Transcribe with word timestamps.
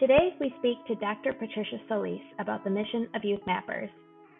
Today, 0.00 0.34
we 0.40 0.54
speak 0.58 0.78
to 0.86 0.94
Dr. 0.94 1.34
Patricia 1.34 1.78
Solis 1.86 2.22
about 2.38 2.64
the 2.64 2.70
mission 2.70 3.06
of 3.14 3.22
Youth 3.22 3.42
Mappers. 3.46 3.90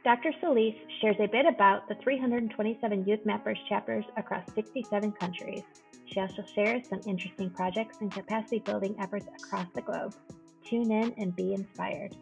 Dr. 0.05 0.33
Solis 0.41 0.73
shares 1.03 1.17
a 1.21 1.27
bit 1.27 1.45
about 1.45 1.87
the 1.87 1.97
327 1.97 3.05
Youth 3.07 3.21
Mappers 3.27 3.59
chapters 3.69 4.07
across 4.17 4.43
67 4.55 5.13
countries. 5.13 5.61
She 6.07 6.19
also 6.19 6.43
shares 6.55 6.89
some 6.89 7.01
interesting 7.07 7.51
projects 7.51 7.99
and 8.01 8.11
capacity 8.11 8.61
building 8.61 8.97
efforts 8.99 9.27
across 9.39 9.67
the 9.75 9.83
globe. 9.83 10.15
Tune 10.65 10.91
in 10.91 11.13
and 11.19 11.37
be 11.37 11.53
inspired. 11.53 12.17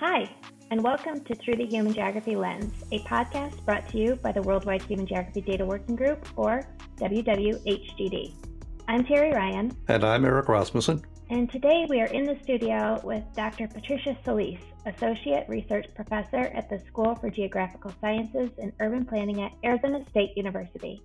Hi, 0.00 0.28
and 0.72 0.82
welcome 0.82 1.22
to 1.22 1.34
Through 1.36 1.58
the 1.58 1.66
Human 1.66 1.94
Geography 1.94 2.34
Lens, 2.34 2.74
a 2.90 2.98
podcast 3.04 3.64
brought 3.64 3.88
to 3.90 3.98
you 3.98 4.16
by 4.16 4.32
the 4.32 4.42
Worldwide 4.42 4.82
Human 4.82 5.06
Geography 5.06 5.42
Data 5.42 5.64
Working 5.64 5.94
Group, 5.94 6.26
or 6.34 6.64
WWHGD. 6.96 8.34
I'm 8.88 9.04
Terri 9.04 9.32
Ryan. 9.32 9.70
And 9.86 10.02
I'm 10.02 10.24
Eric 10.24 10.48
Rasmussen. 10.48 11.04
And 11.30 11.48
today 11.48 11.86
we 11.88 12.00
are 12.00 12.06
in 12.06 12.24
the 12.24 12.36
studio 12.42 13.00
with 13.04 13.22
Dr. 13.36 13.68
Patricia 13.68 14.18
Solis, 14.24 14.58
Associate 14.84 15.48
Research 15.48 15.86
Professor 15.94 16.50
at 16.56 16.68
the 16.68 16.80
School 16.88 17.14
for 17.14 17.30
Geographical 17.30 17.92
Sciences 18.00 18.50
and 18.58 18.72
Urban 18.80 19.04
Planning 19.04 19.40
at 19.40 19.52
Arizona 19.62 20.04
State 20.10 20.30
University. 20.36 21.00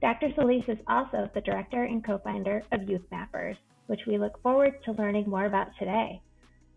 Dr. 0.00 0.28
Solis 0.36 0.62
is 0.68 0.78
also 0.86 1.28
the 1.34 1.40
director 1.40 1.82
and 1.82 2.04
co 2.04 2.18
founder 2.18 2.62
of 2.70 2.88
Youth 2.88 3.02
Mappers, 3.10 3.56
which 3.88 4.02
we 4.06 4.18
look 4.18 4.40
forward 4.40 4.74
to 4.84 4.92
learning 4.92 5.28
more 5.28 5.46
about 5.46 5.70
today. 5.80 6.22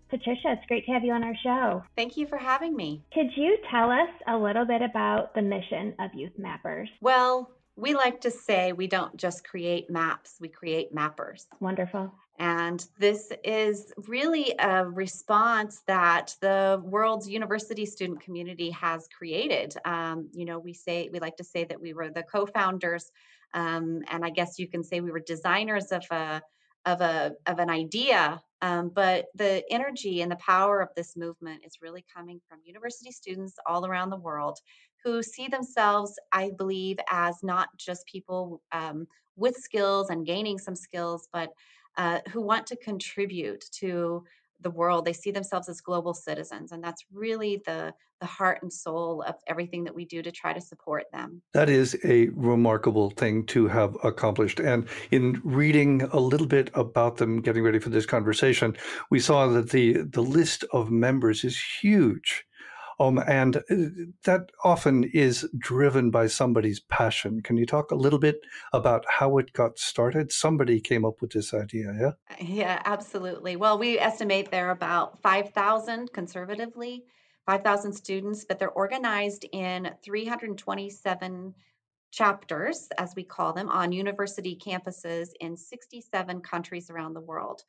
Patricia, 0.10 0.54
it's 0.54 0.66
great 0.66 0.84
to 0.88 0.92
have 0.92 1.04
you 1.04 1.14
on 1.14 1.24
our 1.24 1.36
show. 1.44 1.84
Thank 1.96 2.18
you 2.18 2.26
for 2.26 2.38
having 2.38 2.76
me. 2.76 3.04
Could 3.14 3.30
you 3.36 3.60
tell 3.70 3.92
us 3.92 4.10
a 4.28 4.36
little 4.36 4.66
bit 4.66 4.82
about 4.82 5.36
the 5.36 5.44
mission 5.44 5.94
of 6.00 6.10
Youth 6.16 6.34
Mappers? 6.40 6.88
Well, 7.02 7.52
we 7.76 7.94
like 7.94 8.22
to 8.22 8.32
say 8.32 8.74
we 8.74 8.88
don't 8.88 9.16
just 9.16 9.48
create 9.48 9.92
maps, 9.92 10.38
we 10.42 10.48
create 10.48 10.94
mappers. 10.94 11.46
Wonderful. 11.60 12.12
And 12.40 12.86
this 12.98 13.32
is 13.44 13.92
really 14.08 14.56
a 14.58 14.86
response 14.86 15.82
that 15.88 16.36
the 16.40 16.82
world's 16.84 17.30
university 17.30 17.86
student 17.86 18.22
community 18.22 18.70
has 18.72 19.08
created. 19.10 19.76
Um, 19.84 20.30
you 20.34 20.46
know, 20.46 20.58
we 20.58 20.74
say, 20.74 21.10
we 21.12 21.20
like 21.20 21.36
to 21.38 21.44
say 21.44 21.66
that 21.66 21.82
we 21.82 21.94
were 21.94 22.10
the 22.10 22.24
co 22.24 22.46
founders, 22.46 23.12
um, 23.54 24.02
and 24.10 24.24
I 24.24 24.30
guess 24.30 24.58
you 24.58 24.68
can 24.68 24.84
say 24.84 25.02
we 25.02 25.12
were 25.12 25.20
designers 25.20 25.92
of 25.92 26.06
a, 26.12 26.42
of 26.86 27.02
a 27.02 27.34
of 27.46 27.60
an 27.60 27.70
idea 27.70 28.42
um, 28.62 28.90
but 28.90 29.28
the 29.36 29.64
energy 29.72 30.22
and 30.22 30.32
the 30.32 30.38
power 30.38 30.82
of 30.82 30.90
this 30.96 31.16
movement 31.16 31.62
is 31.66 31.82
really 31.82 32.04
coming 32.14 32.42
from 32.50 32.60
university 32.64 33.12
students 33.12 33.56
all 33.66 33.86
around 33.86 34.10
the 34.10 34.18
world 34.18 34.60
who 35.04 35.24
see 35.24 35.48
themselves 35.48 36.20
i 36.32 36.52
believe 36.58 36.98
as 37.10 37.42
not 37.44 37.70
just 37.78 38.06
people 38.06 38.62
um, 38.72 39.08
with 39.36 39.56
skills 39.56 40.10
and 40.10 40.26
gaining 40.26 40.58
some 40.58 40.76
skills 40.76 41.28
but 41.32 41.52
uh, 41.98 42.20
who 42.30 42.42
want 42.42 42.66
to 42.68 42.78
contribute 42.78 43.66
to 43.72 44.24
the 44.62 44.70
world. 44.70 45.06
They 45.06 45.14
see 45.14 45.32
themselves 45.32 45.70
as 45.70 45.82
global 45.82 46.14
citizens 46.14 46.72
and 46.72 46.84
that's 46.84 47.06
really 47.12 47.62
the 47.66 47.94
the 48.20 48.26
heart 48.26 48.60
and 48.62 48.74
soul 48.74 49.22
of 49.22 49.36
everything 49.48 49.86
that 49.86 49.96
we 49.96 50.04
do 50.04 50.22
to 50.22 50.30
try 50.30 50.52
to 50.52 50.60
support 50.60 51.06
them. 51.14 51.42
That 51.54 51.70
is 51.70 51.98
a 52.04 52.28
remarkable 52.30 53.12
thing 53.12 53.46
to 53.46 53.68
have 53.70 53.96
accomplished 54.04 54.60
and 54.60 54.90
in 55.12 55.40
reading 55.46 56.02
a 56.12 56.20
little 56.20 56.48
bit 56.48 56.70
about 56.74 57.16
them 57.16 57.42
getting 57.42 57.64
ready 57.64 57.80
for 57.80 57.90
this 57.90 58.06
conversation 58.06 58.76
we 59.10 59.22
saw 59.22 59.48
that 59.48 59.70
the 59.70 60.02
the 60.02 60.22
list 60.22 60.66
of 60.74 60.92
members 60.92 61.46
is 61.46 61.58
huge 61.82 62.46
um, 63.00 63.18
and 63.18 63.58
uh, 63.58 63.62
that 64.26 64.52
often 64.64 65.06
is 65.06 65.48
driven 65.58 66.12
by 66.12 66.28
somebody's 66.28 66.80
passion. 66.80 67.42
Can 67.42 67.58
you 67.58 67.66
talk 67.66 67.92
a 67.92 67.96
little 67.96 68.20
bit 68.20 68.42
about 68.74 69.06
how 69.08 69.38
it 69.38 69.54
got 69.54 69.80
started? 69.80 70.32
Somebody 70.32 70.82
came 70.82 71.06
up 71.06 71.22
with 71.22 71.32
this 71.32 71.54
idea, 71.54 71.94
yeah? 72.00 72.12
Yeah, 72.40 72.82
absolutely. 72.84 73.56
Well, 73.56 73.80
we 73.80 73.98
estimate 73.98 74.52
there 74.52 74.68
are 74.68 74.72
about 74.72 75.22
5,000 75.22 76.12
conservatively, 76.12 77.06
5,000 77.46 77.94
students, 77.94 78.46
but 78.46 78.60
they're 78.60 78.70
organized 78.70 79.46
in 79.54 79.92
327 80.04 81.54
chapters, 82.12 82.90
as 82.98 83.16
we 83.16 83.24
call 83.24 83.54
them, 83.54 83.70
on 83.70 83.92
university 83.92 84.60
campuses 84.60 85.30
in 85.40 85.56
67 85.56 86.42
countries 86.42 86.90
around 86.90 87.14
the 87.14 87.22
world. 87.22 87.64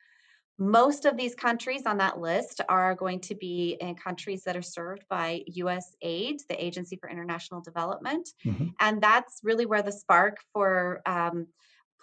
Most 0.61 1.07
of 1.07 1.17
these 1.17 1.35
countries 1.35 1.87
on 1.87 1.97
that 1.97 2.21
list 2.21 2.61
are 2.69 2.95
going 2.95 3.21
to 3.21 3.35
be 3.35 3.79
in 3.81 3.95
countries 3.95 4.45
that 4.45 4.59
are 4.59 4.63
served 4.63 5.05
by 5.09 5.43
USAID, 5.51 6.47
the 6.49 6.63
Agency 6.65 6.97
for 6.97 7.09
International 7.09 7.63
Development. 7.63 8.29
Mm-hmm. 8.45 8.67
And 8.79 9.01
that's 9.01 9.41
really 9.43 9.65
where 9.65 9.81
the 9.81 9.91
spark 9.91 10.37
for 10.53 11.01
um, 11.07 11.47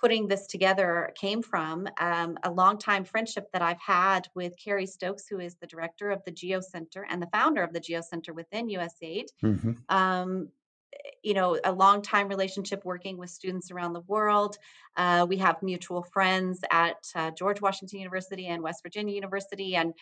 putting 0.02 0.28
this 0.28 0.48
together 0.48 1.14
came 1.16 1.44
from. 1.44 1.88
Um, 2.00 2.40
a 2.42 2.52
long-time 2.52 3.04
friendship 3.04 3.48
that 3.54 3.62
I've 3.62 3.80
had 3.80 4.28
with 4.34 4.54
Carrie 4.58 4.88
Stokes, 4.88 5.28
who 5.28 5.40
is 5.40 5.56
the 5.56 5.68
director 5.68 6.10
of 6.10 6.24
the 6.26 6.32
Geo 6.32 6.60
Center 6.60 7.06
and 7.08 7.22
the 7.22 7.28
founder 7.28 7.62
of 7.62 7.74
the 7.74 7.80
Geo 7.80 8.02
Center 8.02 8.34
within 8.34 8.70
USAID. 8.70 9.28
Mm-hmm. 9.44 9.72
Um, 9.90 10.50
you 11.24 11.34
know 11.34 11.60
a 11.64 11.72
long 11.72 12.02
time 12.02 12.28
relationship 12.28 12.84
working 12.86 13.18
with 13.18 13.30
students 13.30 13.72
around 13.72 13.94
the 13.94 14.02
world. 14.02 14.58
Uh, 14.96 15.26
we 15.28 15.38
have 15.38 15.62
mutual 15.62 16.04
friends 16.04 16.60
at 16.72 16.98
uh, 17.16 17.32
george 17.32 17.62
washington 17.62 18.00
university 18.00 18.48
and 18.48 18.64
west 18.64 18.82
virginia 18.84 19.14
university 19.14 19.76
and 19.76 19.94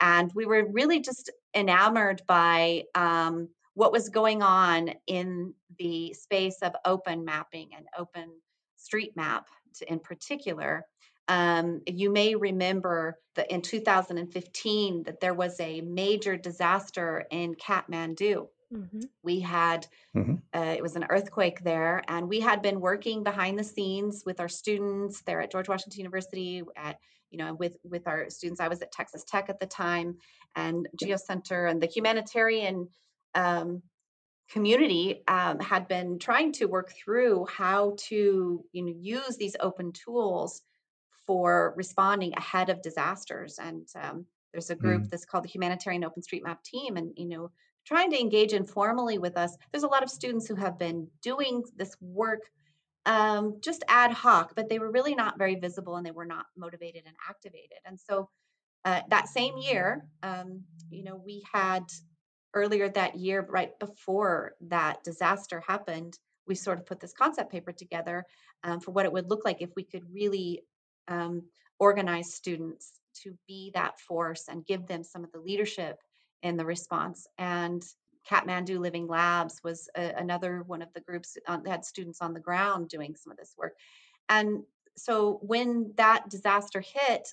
and 0.00 0.32
we 0.34 0.46
were 0.46 0.66
really 0.70 1.00
just 1.00 1.30
enamored 1.54 2.22
by 2.26 2.84
um, 2.94 3.48
what 3.74 3.92
was 3.92 4.08
going 4.08 4.42
on 4.42 4.90
in 5.06 5.54
the 5.78 6.14
space 6.14 6.58
of 6.62 6.74
open 6.84 7.24
mapping 7.24 7.70
and 7.76 7.86
open 7.98 8.30
street 8.76 9.12
map 9.16 9.46
in 9.88 9.98
particular. 9.98 10.86
Um, 11.26 11.80
you 11.86 12.10
may 12.10 12.34
remember 12.34 13.18
that 13.34 13.50
in 13.50 13.62
2015 13.62 15.04
that 15.04 15.20
there 15.20 15.34
was 15.34 15.58
a 15.58 15.80
major 15.80 16.36
disaster 16.36 17.24
in 17.30 17.54
kathmandu 17.54 18.46
Mm-hmm. 18.74 19.00
We 19.22 19.40
had, 19.40 19.86
mm-hmm. 20.16 20.34
uh, 20.52 20.74
it 20.76 20.82
was 20.82 20.96
an 20.96 21.06
earthquake 21.08 21.62
there, 21.62 22.02
and 22.08 22.28
we 22.28 22.40
had 22.40 22.60
been 22.62 22.80
working 22.80 23.22
behind 23.22 23.58
the 23.58 23.64
scenes 23.64 24.22
with 24.26 24.40
our 24.40 24.48
students 24.48 25.22
there 25.22 25.40
at 25.40 25.52
George 25.52 25.68
Washington 25.68 26.00
University, 26.00 26.62
at 26.76 26.98
you 27.30 27.38
know, 27.38 27.54
with 27.54 27.76
with 27.84 28.06
our 28.06 28.30
students. 28.30 28.60
I 28.60 28.68
was 28.68 28.82
at 28.82 28.92
Texas 28.92 29.24
Tech 29.26 29.48
at 29.48 29.60
the 29.60 29.66
time, 29.66 30.18
and 30.56 30.88
Geo 30.98 31.16
Center, 31.16 31.66
and 31.66 31.80
the 31.80 31.86
humanitarian 31.86 32.88
um, 33.34 33.82
community 34.50 35.22
um, 35.28 35.58
had 35.60 35.88
been 35.88 36.18
trying 36.18 36.52
to 36.52 36.66
work 36.66 36.92
through 36.92 37.46
how 37.46 37.96
to 37.98 38.64
you 38.72 38.82
know 38.82 38.92
use 38.96 39.36
these 39.36 39.56
open 39.60 39.92
tools 39.92 40.62
for 41.26 41.72
responding 41.76 42.34
ahead 42.36 42.68
of 42.68 42.82
disasters 42.82 43.58
and 43.58 43.88
um, 44.00 44.26
there's 44.52 44.70
a 44.70 44.74
group 44.74 45.02
mm. 45.02 45.10
that's 45.10 45.24
called 45.24 45.44
the 45.44 45.48
humanitarian 45.48 46.02
openstreetmap 46.02 46.62
team 46.62 46.96
and 46.96 47.12
you 47.16 47.26
know 47.26 47.50
trying 47.86 48.10
to 48.10 48.20
engage 48.20 48.52
informally 48.52 49.18
with 49.18 49.36
us. 49.36 49.56
There's 49.72 49.84
a 49.84 49.88
lot 49.88 50.02
of 50.02 50.10
students 50.10 50.46
who 50.46 50.54
have 50.54 50.78
been 50.78 51.08
doing 51.22 51.62
this 51.76 51.96
work 52.00 52.40
um, 53.06 53.58
just 53.60 53.84
ad 53.88 54.12
hoc, 54.12 54.54
but 54.56 54.68
they 54.68 54.78
were 54.78 54.90
really 54.90 55.14
not 55.14 55.38
very 55.38 55.56
visible 55.56 55.96
and 55.96 56.06
they 56.06 56.10
were 56.10 56.24
not 56.24 56.46
motivated 56.56 57.02
and 57.06 57.14
activated. 57.28 57.78
And 57.84 57.98
so 58.00 58.30
uh, 58.84 59.00
that 59.10 59.28
same 59.28 59.58
year, 59.58 60.06
um, 60.22 60.62
you 60.90 61.04
know, 61.04 61.16
we 61.16 61.42
had 61.52 61.84
earlier 62.54 62.88
that 62.88 63.16
year, 63.16 63.46
right 63.48 63.78
before 63.78 64.54
that 64.68 65.02
disaster 65.04 65.62
happened, 65.66 66.18
we 66.46 66.54
sort 66.54 66.78
of 66.78 66.86
put 66.86 67.00
this 67.00 67.12
concept 67.12 67.50
paper 67.50 67.72
together 67.72 68.24
um, 68.62 68.80
for 68.80 68.92
what 68.92 69.06
it 69.06 69.12
would 69.12 69.30
look 69.30 69.44
like 69.44 69.60
if 69.60 69.70
we 69.76 69.84
could 69.84 70.04
really 70.12 70.62
um, 71.08 71.42
organize 71.78 72.34
students 72.34 72.92
to 73.22 73.36
be 73.46 73.70
that 73.74 73.98
force 74.00 74.48
and 74.48 74.66
give 74.66 74.86
them 74.86 75.02
some 75.02 75.24
of 75.24 75.32
the 75.32 75.40
leadership 75.40 75.98
in 76.44 76.56
the 76.56 76.64
response. 76.64 77.26
And 77.38 77.82
Kathmandu 78.30 78.78
Living 78.78 79.08
Labs 79.08 79.60
was 79.64 79.88
a, 79.96 80.12
another 80.16 80.62
one 80.66 80.82
of 80.82 80.92
the 80.94 81.00
groups 81.00 81.36
uh, 81.48 81.56
that 81.56 81.70
had 81.70 81.84
students 81.84 82.20
on 82.20 82.34
the 82.34 82.40
ground 82.40 82.88
doing 82.88 83.16
some 83.16 83.32
of 83.32 83.36
this 83.36 83.54
work. 83.58 83.74
And 84.28 84.62
so 84.96 85.40
when 85.42 85.92
that 85.96 86.28
disaster 86.28 86.80
hit, 86.80 87.28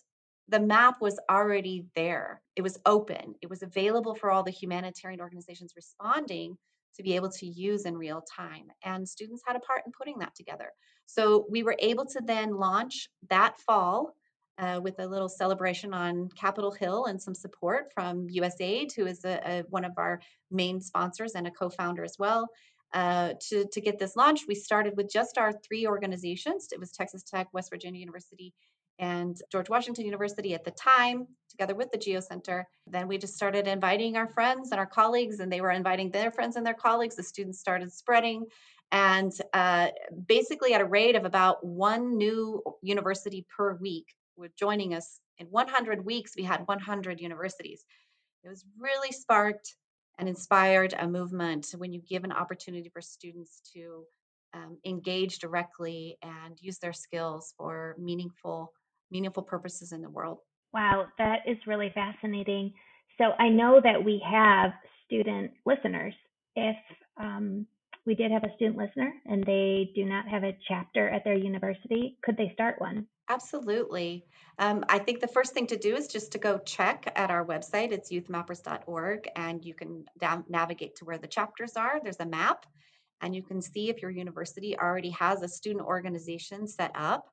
the 0.47 0.59
map 0.59 0.99
was 0.99 1.19
already 1.29 1.85
there. 1.95 2.41
It 2.55 2.61
was 2.61 2.79
open. 2.85 3.35
It 3.41 3.49
was 3.49 3.61
available 3.61 4.15
for 4.15 4.31
all 4.31 4.43
the 4.43 4.51
humanitarian 4.51 5.21
organizations 5.21 5.73
responding 5.75 6.57
to 6.95 7.03
be 7.03 7.15
able 7.15 7.29
to 7.29 7.45
use 7.45 7.85
in 7.85 7.97
real 7.97 8.21
time. 8.21 8.67
And 8.83 9.07
students 9.07 9.43
had 9.45 9.55
a 9.55 9.61
part 9.61 9.83
in 9.85 9.91
putting 9.93 10.19
that 10.19 10.35
together. 10.35 10.71
So 11.05 11.45
we 11.49 11.63
were 11.63 11.77
able 11.79 12.05
to 12.07 12.21
then 12.25 12.55
launch 12.55 13.07
that 13.29 13.59
fall 13.61 14.15
uh, 14.57 14.79
with 14.81 14.99
a 14.99 15.07
little 15.07 15.29
celebration 15.29 15.93
on 15.93 16.29
Capitol 16.29 16.71
Hill 16.71 17.05
and 17.05 17.21
some 17.21 17.33
support 17.33 17.91
from 17.93 18.27
USAID, 18.27 18.93
who 18.95 19.05
is 19.05 19.23
a, 19.25 19.39
a, 19.45 19.63
one 19.69 19.85
of 19.85 19.93
our 19.97 20.21
main 20.49 20.81
sponsors 20.81 21.33
and 21.33 21.47
a 21.47 21.51
co-founder 21.51 22.03
as 22.03 22.17
well. 22.19 22.47
Uh, 22.93 23.33
to, 23.49 23.65
to 23.71 23.79
get 23.79 23.97
this 23.97 24.15
launched, 24.15 24.45
we 24.47 24.55
started 24.55 24.95
with 24.97 25.11
just 25.11 25.37
our 25.37 25.53
three 25.65 25.87
organizations. 25.87 26.67
It 26.71 26.79
was 26.79 26.91
Texas 26.91 27.23
Tech, 27.23 27.47
West 27.53 27.69
Virginia 27.71 27.99
University, 27.99 28.53
and 28.99 29.37
George 29.51 29.69
Washington 29.69 30.05
University 30.05 30.53
at 30.53 30.63
the 30.63 30.71
time, 30.71 31.25
together 31.49 31.73
with 31.73 31.91
the 31.91 31.97
Geo 31.97 32.19
Center. 32.19 32.67
Then 32.85 33.07
we 33.07 33.17
just 33.17 33.35
started 33.35 33.67
inviting 33.67 34.17
our 34.17 34.27
friends 34.27 34.71
and 34.71 34.79
our 34.79 34.85
colleagues, 34.85 35.39
and 35.39 35.51
they 35.51 35.61
were 35.61 35.71
inviting 35.71 36.11
their 36.11 36.31
friends 36.31 36.55
and 36.55 36.65
their 36.65 36.73
colleagues. 36.75 37.15
The 37.15 37.23
students 37.23 37.59
started 37.59 37.91
spreading. 37.91 38.45
And 38.91 39.31
uh, 39.53 39.87
basically, 40.27 40.73
at 40.73 40.81
a 40.81 40.85
rate 40.85 41.15
of 41.15 41.23
about 41.23 41.65
one 41.65 42.17
new 42.17 42.61
university 42.81 43.45
per 43.55 43.75
week, 43.75 44.13
were 44.41 44.51
joining 44.59 44.93
us 44.93 45.19
in 45.37 45.47
100 45.47 46.05
weeks. 46.05 46.33
We 46.35 46.43
had 46.43 46.67
100 46.67 47.21
universities. 47.21 47.85
It 48.43 48.49
was 48.49 48.65
really 48.77 49.11
sparked 49.11 49.75
and 50.19 50.27
inspired 50.27 50.93
a 50.99 51.07
movement 51.07 51.67
when 51.77 51.93
you 51.93 52.01
give 52.01 52.23
an 52.23 52.31
opportunity 52.31 52.89
for 52.89 53.01
students 53.01 53.61
to 53.73 54.03
um, 54.53 54.77
engage 54.85 55.39
directly 55.39 56.17
and 56.21 56.57
use 56.59 56.77
their 56.79 56.93
skills 56.93 57.53
for 57.57 57.95
meaningful 57.97 58.73
meaningful 59.11 59.43
purposes 59.43 59.91
in 59.91 60.01
the 60.01 60.09
world. 60.09 60.39
Wow, 60.73 61.07
that 61.17 61.39
is 61.45 61.57
really 61.67 61.91
fascinating. 61.93 62.73
So 63.17 63.31
I 63.39 63.49
know 63.49 63.81
that 63.83 64.01
we 64.01 64.23
have 64.29 64.71
student 65.05 65.51
listeners. 65.65 66.13
If 66.55 66.77
um, 67.17 67.67
we 68.05 68.15
did 68.15 68.31
have 68.31 68.45
a 68.45 68.55
student 68.55 68.77
listener 68.77 69.11
and 69.25 69.43
they 69.43 69.91
do 69.95 70.05
not 70.05 70.27
have 70.27 70.43
a 70.43 70.57
chapter 70.67 71.09
at 71.09 71.23
their 71.25 71.35
university, 71.35 72.17
could 72.23 72.37
they 72.37 72.51
start 72.53 72.79
one? 72.79 73.05
Absolutely. 73.31 74.25
Um, 74.59 74.83
I 74.89 74.99
think 74.99 75.21
the 75.21 75.27
first 75.27 75.53
thing 75.53 75.67
to 75.67 75.77
do 75.77 75.95
is 75.95 76.09
just 76.09 76.33
to 76.33 76.37
go 76.37 76.57
check 76.57 77.09
at 77.15 77.31
our 77.31 77.45
website. 77.45 77.93
It's 77.93 78.11
youthmappers.org, 78.11 79.29
and 79.37 79.63
you 79.63 79.73
can 79.73 80.03
down, 80.19 80.43
navigate 80.49 80.97
to 80.97 81.05
where 81.05 81.17
the 81.17 81.29
chapters 81.29 81.77
are. 81.77 82.01
There's 82.03 82.19
a 82.19 82.25
map, 82.25 82.65
and 83.21 83.33
you 83.33 83.41
can 83.41 83.61
see 83.61 83.89
if 83.89 84.01
your 84.01 84.11
university 84.11 84.77
already 84.77 85.11
has 85.11 85.43
a 85.43 85.47
student 85.47 85.85
organization 85.85 86.67
set 86.67 86.91
up 86.93 87.29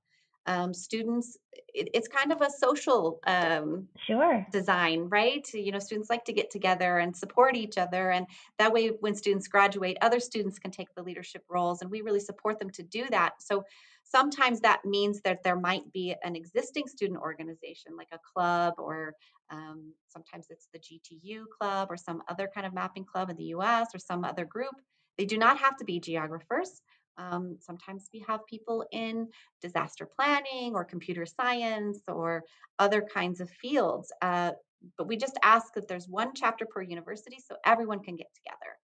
um, 0.49 0.73
students 0.73 1.37
it, 1.75 1.89
it's 1.93 2.09
kind 2.09 2.33
of 2.33 2.41
a 2.41 2.51
social 2.51 3.21
um, 3.27 3.87
sure. 4.07 4.47
design 4.51 5.09
right? 5.11 5.47
You 5.53 5.71
know 5.71 5.79
students 5.79 6.11
like 6.11 6.25
to 6.25 6.33
get 6.33 6.51
together 6.51 6.99
and 6.99 7.15
support 7.15 7.55
each 7.55 7.79
other 7.79 8.11
and 8.11 8.27
that 8.59 8.73
way 8.73 8.89
when 9.01 9.15
students 9.15 9.47
graduate 9.47 9.99
other 10.01 10.19
students 10.19 10.59
can 10.59 10.71
take 10.71 10.89
the 10.97 11.03
leadership 11.03 11.43
roles 11.49 11.83
and 11.83 11.91
we 11.91 12.01
really 12.01 12.21
support 12.21 12.59
them 12.59 12.71
to 12.71 12.83
do 12.83 13.07
that. 13.11 13.35
So 13.41 13.65
sometimes 14.03 14.61
that 14.61 14.85
means 14.85 15.21
that 15.21 15.45
there 15.45 15.61
might 15.61 15.93
be 15.93 16.15
an 16.25 16.35
existing 16.35 16.89
student 16.89 17.21
organization 17.21 17.93
like 17.97 18.09
a 18.13 18.19
club 18.35 18.75
or 18.79 19.15
um, 19.51 19.93
sometimes 20.09 20.47
it's 20.51 20.69
the 20.73 20.79
gtu 20.79 21.45
club 21.59 21.89
or 21.91 21.97
some 21.97 22.23
other 22.29 22.51
kind 22.55 22.67
of 22.67 22.73
mapping 22.73 23.05
club 23.05 23.29
in 23.29 23.37
the 23.37 23.45
us 23.45 23.89
or 23.95 23.99
some 23.99 24.25
other 24.25 24.47
group. 24.47 24.75
They 25.19 25.27
do 25.27 25.37
not 25.37 25.59
have 25.59 25.77
to 25.79 25.85
be 25.85 26.01
geographers 26.01 26.81
um, 27.19 27.57
sometimes 27.61 28.09
we 28.13 28.25
have 28.27 28.47
people 28.47 28.85
in 28.93 29.29
disaster 29.61 30.07
planning 30.07 30.75
or 30.75 30.85
computer 30.85 31.27
science 31.27 32.01
or 32.09 32.45
other 32.79 33.03
kinds 33.03 33.41
of 33.41 33.51
fields. 33.51 34.13
Uh, 34.23 34.53
but 34.97 35.09
we 35.09 35.17
just 35.17 35.39
ask 35.43 35.75
that 35.75 35.89
there's 35.89 36.09
one 36.09 36.33
chapter 36.35 36.65
per 36.65 36.81
university 36.81 37.39
so 37.47 37.57
everyone 37.67 38.01
can 38.01 38.17
get 38.17 38.29
together. 38.35 38.79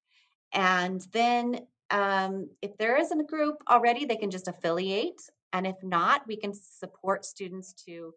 And 0.53 1.01
then 1.13 1.61
um, 1.91 2.49
if 2.63 2.77
there 2.79 2.97
isn't 2.97 3.21
a 3.21 3.25
group 3.25 3.57
already, 3.69 4.05
they 4.05 4.17
can 4.17 4.31
just 4.31 4.49
affiliate. 4.49 5.21
And 5.53 5.67
if 5.67 5.77
not, 5.83 6.27
we 6.27 6.37
can 6.37 6.53
support 6.53 7.25
students 7.25 7.73
to 7.87 8.13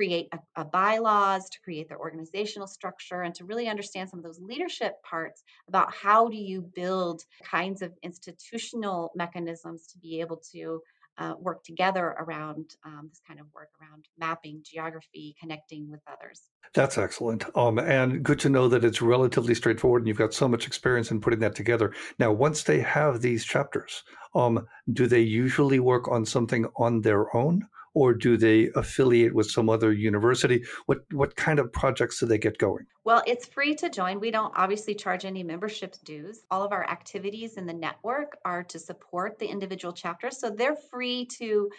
create 0.00 0.28
a, 0.32 0.38
a, 0.62 0.64
bylaws, 0.64 1.50
to 1.50 1.60
create 1.60 1.86
their 1.86 1.98
organizational 1.98 2.66
structure, 2.66 3.20
and 3.20 3.34
to 3.34 3.44
really 3.44 3.68
understand 3.68 4.08
some 4.08 4.18
of 4.18 4.24
those 4.24 4.40
leadership 4.40 4.94
parts 5.02 5.42
about 5.68 5.92
how 5.92 6.26
do 6.26 6.38
you 6.38 6.62
build 6.74 7.22
kinds 7.44 7.82
of 7.82 7.92
institutional 8.02 9.12
mechanisms 9.14 9.86
to 9.86 9.98
be 9.98 10.18
able 10.18 10.38
to 10.38 10.80
uh, 11.18 11.34
work 11.38 11.62
together 11.64 12.16
around 12.18 12.76
um, 12.86 13.08
this 13.10 13.20
kind 13.28 13.38
of 13.40 13.46
work 13.54 13.68
around 13.78 14.06
mapping 14.18 14.62
geography, 14.64 15.36
connecting 15.38 15.90
with 15.90 16.00
others. 16.10 16.44
That's 16.72 16.96
excellent. 16.96 17.44
Um, 17.54 17.78
and 17.78 18.22
good 18.22 18.40
to 18.40 18.48
know 18.48 18.68
that 18.68 18.86
it's 18.86 19.02
relatively 19.02 19.54
straightforward 19.54 20.00
and 20.00 20.08
you've 20.08 20.16
got 20.16 20.32
so 20.32 20.48
much 20.48 20.66
experience 20.66 21.10
in 21.10 21.20
putting 21.20 21.40
that 21.40 21.54
together. 21.54 21.92
Now, 22.18 22.32
once 22.32 22.62
they 22.62 22.80
have 22.80 23.20
these 23.20 23.44
chapters, 23.44 24.02
um, 24.34 24.66
do 24.94 25.06
they 25.06 25.20
usually 25.20 25.78
work 25.78 26.08
on 26.08 26.24
something 26.24 26.64
on 26.78 27.02
their 27.02 27.36
own? 27.36 27.66
Or 27.94 28.14
do 28.14 28.36
they 28.36 28.70
affiliate 28.76 29.34
with 29.34 29.50
some 29.50 29.68
other 29.68 29.92
university? 29.92 30.64
What 30.86 30.98
what 31.12 31.36
kind 31.36 31.58
of 31.58 31.72
projects 31.72 32.20
do 32.20 32.26
they 32.26 32.38
get 32.38 32.58
going? 32.58 32.86
Well, 33.04 33.22
it's 33.26 33.46
free 33.46 33.74
to 33.76 33.88
join. 33.88 34.20
We 34.20 34.30
don't 34.30 34.52
obviously 34.56 34.94
charge 34.94 35.24
any 35.24 35.42
membership 35.42 35.96
dues. 36.04 36.42
All 36.50 36.62
of 36.62 36.72
our 36.72 36.88
activities 36.88 37.56
in 37.56 37.66
the 37.66 37.72
network 37.72 38.36
are 38.44 38.62
to 38.64 38.78
support 38.78 39.38
the 39.38 39.46
individual 39.46 39.92
chapters, 39.92 40.38
so 40.38 40.50
they're 40.50 40.76
free 40.76 41.26
to 41.38 41.70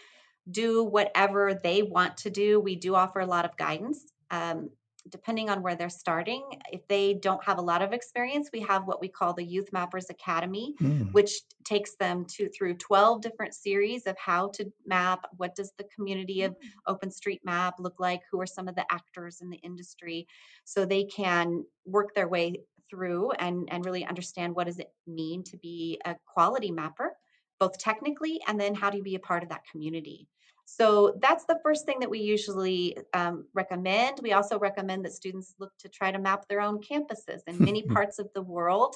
do 0.49 0.83
whatever 0.83 1.59
they 1.61 1.83
want 1.83 2.17
to 2.17 2.29
do. 2.29 2.59
We 2.59 2.75
do 2.75 2.95
offer 2.95 3.19
a 3.19 3.25
lot 3.25 3.45
of 3.45 3.55
guidance. 3.57 4.11
Um, 4.31 4.69
depending 5.09 5.49
on 5.49 5.61
where 5.61 5.75
they're 5.75 5.89
starting, 5.89 6.43
if 6.71 6.87
they 6.87 7.15
don't 7.15 7.43
have 7.43 7.57
a 7.57 7.61
lot 7.61 7.81
of 7.81 7.93
experience, 7.93 8.49
we 8.53 8.59
have 8.61 8.85
what 8.85 9.01
we 9.01 9.07
call 9.07 9.33
the 9.33 9.43
Youth 9.43 9.71
Mappers 9.71 10.09
Academy, 10.09 10.75
mm. 10.81 11.11
which 11.11 11.41
takes 11.63 11.95
them 11.95 12.25
to 12.25 12.49
through 12.49 12.75
12 12.75 13.21
different 13.21 13.53
series 13.53 14.05
of 14.05 14.15
how 14.17 14.49
to 14.49 14.71
map. 14.85 15.25
What 15.37 15.55
does 15.55 15.71
the 15.77 15.85
community 15.95 16.43
of 16.43 16.51
mm. 16.51 16.57
OpenStreetMap 16.87 17.73
look 17.79 17.99
like? 17.99 18.21
Who 18.31 18.39
are 18.41 18.45
some 18.45 18.67
of 18.67 18.75
the 18.75 18.85
actors 18.91 19.41
in 19.41 19.49
the 19.49 19.57
industry? 19.57 20.27
So 20.65 20.85
they 20.85 21.05
can 21.05 21.65
work 21.85 22.13
their 22.13 22.27
way 22.27 22.61
through 22.89 23.31
and, 23.31 23.67
and 23.71 23.85
really 23.85 24.05
understand 24.05 24.53
what 24.55 24.67
does 24.67 24.77
it 24.77 24.91
mean 25.07 25.43
to 25.45 25.57
be 25.57 25.99
a 26.05 26.15
quality 26.25 26.71
mapper, 26.71 27.13
both 27.59 27.77
technically 27.79 28.39
and 28.47 28.59
then 28.59 28.75
how 28.75 28.89
do 28.89 28.97
you 28.97 29.03
be 29.03 29.15
a 29.15 29.19
part 29.19 29.41
of 29.41 29.49
that 29.49 29.63
community. 29.71 30.27
So 30.65 31.17
that's 31.21 31.45
the 31.45 31.59
first 31.63 31.85
thing 31.85 31.99
that 31.99 32.09
we 32.09 32.19
usually 32.19 32.97
um, 33.13 33.45
recommend. 33.53 34.19
We 34.21 34.33
also 34.33 34.57
recommend 34.57 35.03
that 35.05 35.13
students 35.13 35.55
look 35.59 35.71
to 35.79 35.89
try 35.89 36.11
to 36.11 36.19
map 36.19 36.47
their 36.47 36.61
own 36.61 36.79
campuses 36.79 37.41
in 37.47 37.59
many 37.59 37.81
parts 37.95 38.19
of 38.19 38.29
the 38.33 38.41
world 38.41 38.95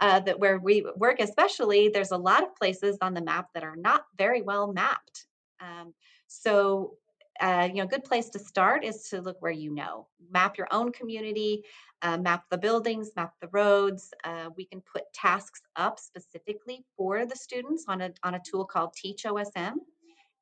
uh, 0.00 0.20
that 0.20 0.38
where 0.38 0.58
we 0.58 0.86
work, 0.96 1.20
especially 1.20 1.88
there's 1.88 2.12
a 2.12 2.16
lot 2.16 2.42
of 2.42 2.54
places 2.54 2.98
on 3.00 3.14
the 3.14 3.22
map 3.22 3.48
that 3.54 3.64
are 3.64 3.76
not 3.76 4.06
very 4.16 4.42
well 4.42 4.72
mapped. 4.72 5.26
Um, 5.60 5.94
so 6.28 6.94
uh, 7.40 7.68
you 7.68 7.76
know, 7.76 7.84
a 7.84 7.88
good 7.88 8.04
place 8.04 8.30
to 8.30 8.38
start 8.38 8.84
is 8.84 9.08
to 9.10 9.20
look 9.20 9.36
where 9.40 9.52
you 9.52 9.70
know. 9.70 10.06
Map 10.30 10.56
your 10.56 10.68
own 10.70 10.90
community, 10.92 11.64
uh, 12.02 12.16
map 12.16 12.44
the 12.50 12.56
buildings, 12.56 13.10
map 13.16 13.34
the 13.40 13.48
roads. 13.48 14.12
Uh, 14.24 14.48
we 14.56 14.64
can 14.64 14.80
put 14.80 15.12
tasks 15.12 15.60
up 15.76 15.98
specifically 15.98 16.84
for 16.96 17.26
the 17.26 17.36
students 17.36 17.84
on 17.88 18.00
a 18.00 18.10
on 18.22 18.34
a 18.34 18.40
tool 18.48 18.64
called 18.64 18.94
Teach 18.94 19.24
OSM 19.24 19.74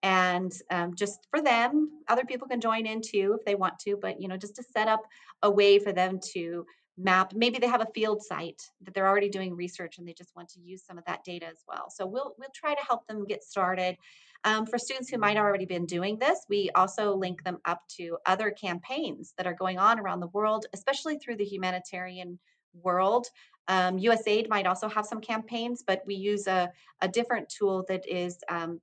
and 0.04 0.52
um, 0.70 0.94
just 0.94 1.26
for 1.30 1.40
them 1.40 1.90
other 2.08 2.24
people 2.24 2.46
can 2.46 2.60
join 2.60 2.86
in 2.86 3.00
too 3.00 3.34
if 3.36 3.44
they 3.44 3.56
want 3.56 3.76
to 3.80 3.96
but 4.00 4.20
you 4.20 4.28
know 4.28 4.36
just 4.36 4.54
to 4.54 4.62
set 4.62 4.86
up 4.86 5.02
a 5.42 5.50
way 5.50 5.78
for 5.78 5.92
them 5.92 6.20
to 6.32 6.64
map 6.96 7.32
maybe 7.34 7.58
they 7.58 7.66
have 7.66 7.80
a 7.80 7.88
field 7.94 8.22
site 8.22 8.62
that 8.82 8.94
they're 8.94 9.08
already 9.08 9.28
doing 9.28 9.56
research 9.56 9.98
and 9.98 10.06
they 10.06 10.12
just 10.12 10.34
want 10.36 10.48
to 10.48 10.60
use 10.60 10.84
some 10.86 10.96
of 10.96 11.04
that 11.06 11.24
data 11.24 11.46
as 11.46 11.64
well. 11.66 11.86
So 11.90 12.06
we'll 12.06 12.34
we'll 12.38 12.48
try 12.54 12.74
to 12.74 12.84
help 12.86 13.06
them 13.06 13.24
get 13.26 13.42
started. 13.42 13.96
Um, 14.44 14.66
for 14.66 14.78
students 14.78 15.08
who 15.08 15.16
might 15.16 15.38
already 15.38 15.64
been 15.64 15.86
doing 15.86 16.18
this 16.18 16.40
we 16.48 16.70
also 16.74 17.14
link 17.16 17.42
them 17.42 17.58
up 17.64 17.80
to 17.96 18.18
other 18.26 18.50
campaigns 18.50 19.32
that 19.38 19.46
are 19.46 19.54
going 19.54 19.78
on 19.78 19.98
around 19.98 20.20
the 20.20 20.28
world 20.28 20.66
especially 20.72 21.18
through 21.18 21.36
the 21.36 21.44
humanitarian 21.44 22.38
world. 22.74 23.26
Um, 23.66 23.98
usaid 23.98 24.48
might 24.50 24.66
also 24.66 24.88
have 24.88 25.06
some 25.06 25.20
campaigns 25.20 25.82
but 25.84 26.02
we 26.06 26.14
use 26.14 26.46
a, 26.46 26.70
a 27.00 27.08
different 27.08 27.48
tool 27.48 27.84
that 27.88 28.06
is 28.06 28.38
um, 28.50 28.80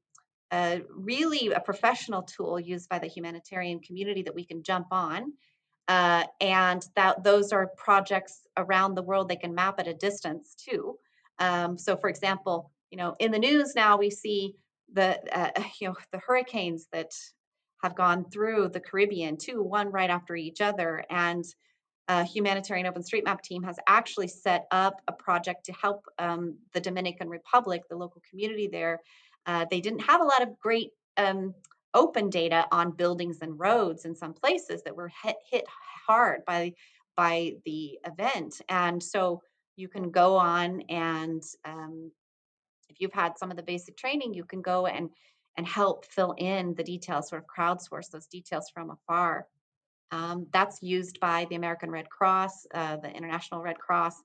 a 0.52 0.82
really 0.90 1.52
a 1.52 1.60
professional 1.60 2.24
tool 2.24 2.60
used 2.60 2.90
by 2.90 3.00
the 3.00 3.08
humanitarian 3.08 3.80
community 3.80 4.24
that 4.24 4.36
we 4.36 4.46
can 4.46 4.64
jump 4.64 4.88
on. 4.92 5.34
Uh, 5.88 6.24
and 6.40 6.86
that 6.96 7.24
those 7.24 7.52
are 7.52 7.68
projects 7.76 8.48
around 8.56 8.96
the 8.96 9.02
world 9.02 9.28
they 9.28 9.36
can 9.36 9.54
map 9.54 9.80
at 9.80 9.88
a 9.88 9.94
distance 9.94 10.56
too. 10.56 10.98
Um, 11.40 11.78
so, 11.78 11.98
for 11.98 12.10
example, 12.10 12.72
you 12.92 12.98
know, 12.98 13.16
in 13.20 13.32
the 13.32 13.40
news 13.40 13.74
now 13.76 13.98
we 13.98 14.10
see 14.10 14.56
the 14.94 15.20
uh, 15.36 15.52
you 15.82 15.90
know 15.90 15.96
the 16.12 16.20
hurricanes 16.20 16.88
that 16.92 17.12
have 17.84 17.96
gone 17.96 18.26
through 18.30 18.70
the 18.70 18.80
Caribbean, 18.80 19.38
two 19.38 19.64
one 19.64 19.92
right 19.92 20.10
after 20.10 20.36
each 20.36 20.62
other, 20.62 21.04
and 21.10 21.44
a 22.08 22.24
humanitarian 22.24 22.92
OpenStreetMap 22.92 23.42
team 23.42 23.64
has 23.64 23.78
actually 23.88 24.28
set 24.28 24.66
up 24.72 25.02
a 25.08 25.14
project 25.14 25.66
to 25.66 25.74
help 25.74 26.06
um, 26.20 26.58
the 26.74 26.82
Dominican 26.82 27.30
Republic, 27.30 27.84
the 27.90 27.96
local 27.96 28.22
community 28.30 28.68
there, 28.72 29.00
uh, 29.46 29.66
they 29.70 29.82
didn't 29.82 30.02
have 30.02 30.22
a 30.22 30.26
lot 30.26 30.42
of 30.42 30.60
great 30.60 30.92
um, 31.18 31.54
open 31.94 32.30
data 32.30 32.66
on 32.72 32.92
buildings 32.92 33.40
and 33.42 33.60
roads 33.60 34.06
in 34.06 34.16
some 34.16 34.34
places 34.34 34.84
that 34.84 34.96
were 34.96 35.12
hit, 35.24 35.38
hit 35.50 35.66
hard 36.08 36.44
by 36.46 36.74
by 37.18 37.54
the 37.66 38.00
event, 38.06 38.62
and 38.70 39.02
so 39.04 39.42
you 39.76 39.88
can 39.88 40.12
go 40.12 40.38
on 40.38 40.82
and 40.90 41.44
um, 41.66 42.12
if 42.90 43.00
you've 43.00 43.14
had 43.14 43.38
some 43.38 43.52
of 43.52 43.58
the 43.58 43.64
basic 43.64 43.98
training, 43.98 44.34
you 44.34 44.44
can 44.44 44.62
go 44.62 44.86
and 44.86 45.10
and 45.58 45.68
help 45.68 46.06
fill 46.06 46.34
in 46.38 46.74
the 46.76 46.84
details, 46.84 47.30
sort 47.30 47.44
of 47.44 47.48
crowdsource 47.48 48.10
those 48.10 48.28
details 48.28 48.70
from 48.74 48.90
afar. 48.90 49.48
Um, 50.12 50.48
that's 50.52 50.82
used 50.82 51.20
by 51.20 51.46
the 51.50 51.56
American 51.56 51.92
Red 51.92 52.10
Cross, 52.10 52.66
uh, 52.74 52.98
the 52.98 53.10
International 53.10 53.62
Red 53.62 53.78
Cross, 53.78 54.22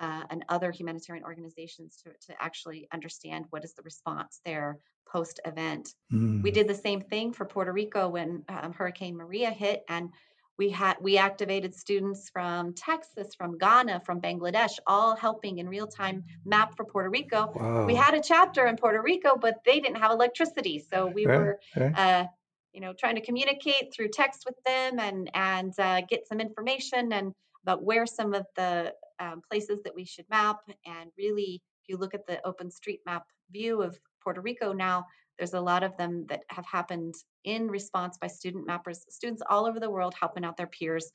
uh, 0.00 0.22
and 0.30 0.44
other 0.48 0.70
humanitarian 0.70 1.24
organizations 1.24 2.02
to, 2.02 2.10
to 2.26 2.42
actually 2.42 2.88
understand 2.92 3.46
what 3.50 3.64
is 3.64 3.74
the 3.74 3.82
response 3.82 4.40
there 4.44 4.78
post 5.06 5.40
event. 5.44 5.94
Mm. 6.12 6.42
We 6.42 6.50
did 6.50 6.68
the 6.68 6.74
same 6.74 7.00
thing 7.00 7.32
for 7.32 7.44
Puerto 7.44 7.72
Rico 7.72 8.08
when 8.08 8.42
um, 8.48 8.72
Hurricane 8.72 9.16
Maria 9.16 9.50
hit, 9.50 9.84
and 9.88 10.10
we 10.56 10.70
had 10.70 10.96
we 11.00 11.18
activated 11.18 11.74
students 11.74 12.30
from 12.30 12.74
Texas, 12.74 13.34
from 13.34 13.58
Ghana, 13.58 14.02
from 14.06 14.20
Bangladesh, 14.20 14.78
all 14.86 15.16
helping 15.16 15.58
in 15.58 15.68
real 15.68 15.86
time 15.86 16.24
map 16.44 16.76
for 16.76 16.84
Puerto 16.84 17.10
Rico. 17.10 17.52
Wow. 17.54 17.86
We 17.86 17.94
had 17.94 18.14
a 18.14 18.20
chapter 18.20 18.66
in 18.66 18.76
Puerto 18.76 19.02
Rico, 19.02 19.36
but 19.36 19.58
they 19.64 19.80
didn't 19.80 19.98
have 19.98 20.10
electricity, 20.10 20.84
so 20.90 21.06
we 21.06 21.26
were. 21.26 21.60
Uh, 21.76 22.24
you 22.72 22.80
know, 22.80 22.92
trying 22.92 23.14
to 23.14 23.20
communicate 23.20 23.94
through 23.94 24.08
text 24.08 24.44
with 24.44 24.56
them 24.66 24.98
and 24.98 25.30
and 25.32 25.72
uh, 25.78 26.00
get 26.08 26.26
some 26.26 26.40
information 26.40 27.12
and 27.12 27.32
about 27.62 27.84
where 27.84 28.04
some 28.04 28.34
of 28.34 28.46
the 28.56 28.92
um, 29.20 29.42
places 29.50 29.80
that 29.84 29.94
we 29.94 30.04
should 30.04 30.26
map. 30.30 30.58
And 30.86 31.10
really, 31.18 31.62
if 31.82 31.88
you 31.88 31.96
look 31.96 32.14
at 32.14 32.26
the 32.26 32.40
OpenStreetMap 32.44 33.22
view 33.50 33.82
of 33.82 33.98
Puerto 34.22 34.40
Rico 34.40 34.72
now, 34.72 35.06
there's 35.38 35.54
a 35.54 35.60
lot 35.60 35.82
of 35.82 35.96
them 35.96 36.26
that 36.28 36.42
have 36.48 36.64
happened 36.66 37.14
in 37.44 37.68
response 37.68 38.16
by 38.20 38.28
student 38.28 38.66
mappers, 38.66 38.98
students 39.10 39.42
all 39.48 39.66
over 39.66 39.80
the 39.80 39.90
world 39.90 40.14
helping 40.18 40.44
out 40.44 40.56
their 40.56 40.68
peers 40.68 41.10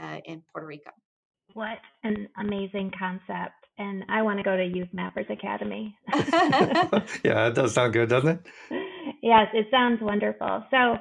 uh, 0.00 0.18
in 0.24 0.42
Puerto 0.52 0.66
Rico. 0.66 0.90
What 1.52 1.78
an 2.02 2.28
amazing 2.38 2.92
concept. 2.98 3.54
And 3.78 4.04
I 4.08 4.22
want 4.22 4.38
to 4.38 4.44
go 4.44 4.56
to 4.56 4.64
Youth 4.64 4.88
Mappers 4.94 5.28
Academy. 5.30 5.96
yeah, 7.24 7.48
it 7.48 7.54
does 7.54 7.74
sound 7.74 7.92
good, 7.92 8.08
doesn't 8.08 8.28
it? 8.70 8.80
Yes, 9.22 9.48
it 9.52 9.66
sounds 9.70 10.00
wonderful. 10.00 10.64
So 10.70 10.96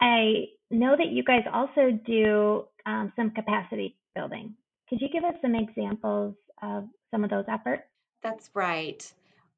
I 0.00 0.46
know 0.70 0.96
that 0.96 1.08
you 1.08 1.24
guys 1.24 1.44
also 1.52 1.98
do 2.06 2.64
um, 2.86 3.12
some 3.16 3.30
capacity 3.30 3.96
building. 4.14 4.54
Could 4.88 5.00
you 5.00 5.08
give 5.08 5.24
us 5.24 5.34
some 5.42 5.54
examples 5.54 6.34
of 6.62 6.88
some 7.10 7.24
of 7.24 7.30
those 7.30 7.44
efforts? 7.48 7.82
That's 8.22 8.50
right. 8.54 9.12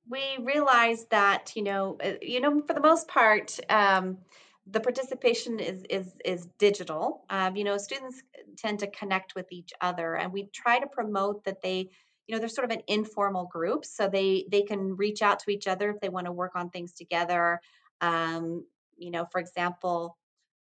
We 0.09 0.21
realized 0.43 1.11
that, 1.11 1.53
you 1.55 1.63
know, 1.63 1.97
uh, 2.03 2.13
you 2.21 2.41
know, 2.41 2.63
for 2.67 2.75
the 2.75 2.81
most 2.81 3.07
part, 3.07 3.59
um, 3.69 4.19
the 4.67 4.81
participation 4.81 5.61
is 5.61 5.85
is 5.89 6.13
is 6.25 6.49
digital. 6.59 7.25
Um, 7.31 7.57
you 7.57 7.65
know, 7.65 7.77
students 7.79 8.23
tend 8.57 8.81
to 8.81 8.87
connect 8.89 9.35
with 9.35 9.47
each 9.51 9.73
other, 9.81 10.15
and 10.17 10.33
we 10.33 10.49
try 10.53 10.79
to 10.79 10.87
promote 10.87 11.45
that 11.45 11.63
they, 11.63 11.91
you 12.27 12.35
know, 12.35 12.39
they're 12.39 12.49
sort 12.49 12.71
of 12.71 12.77
an 12.77 12.83
informal 12.87 13.47
group, 13.47 13.85
so 13.85 14.09
they 14.09 14.47
they 14.51 14.63
can 14.63 14.97
reach 14.97 15.23
out 15.23 15.41
to 15.41 15.51
each 15.51 15.67
other 15.67 15.91
if 15.91 16.01
they 16.01 16.09
want 16.09 16.27
to 16.27 16.33
work 16.33 16.53
on 16.55 16.71
things 16.71 16.93
together. 16.93 17.61
Um, 18.01 18.65
you 18.97 19.11
know, 19.11 19.27
for 19.31 19.41
example, 19.41 20.17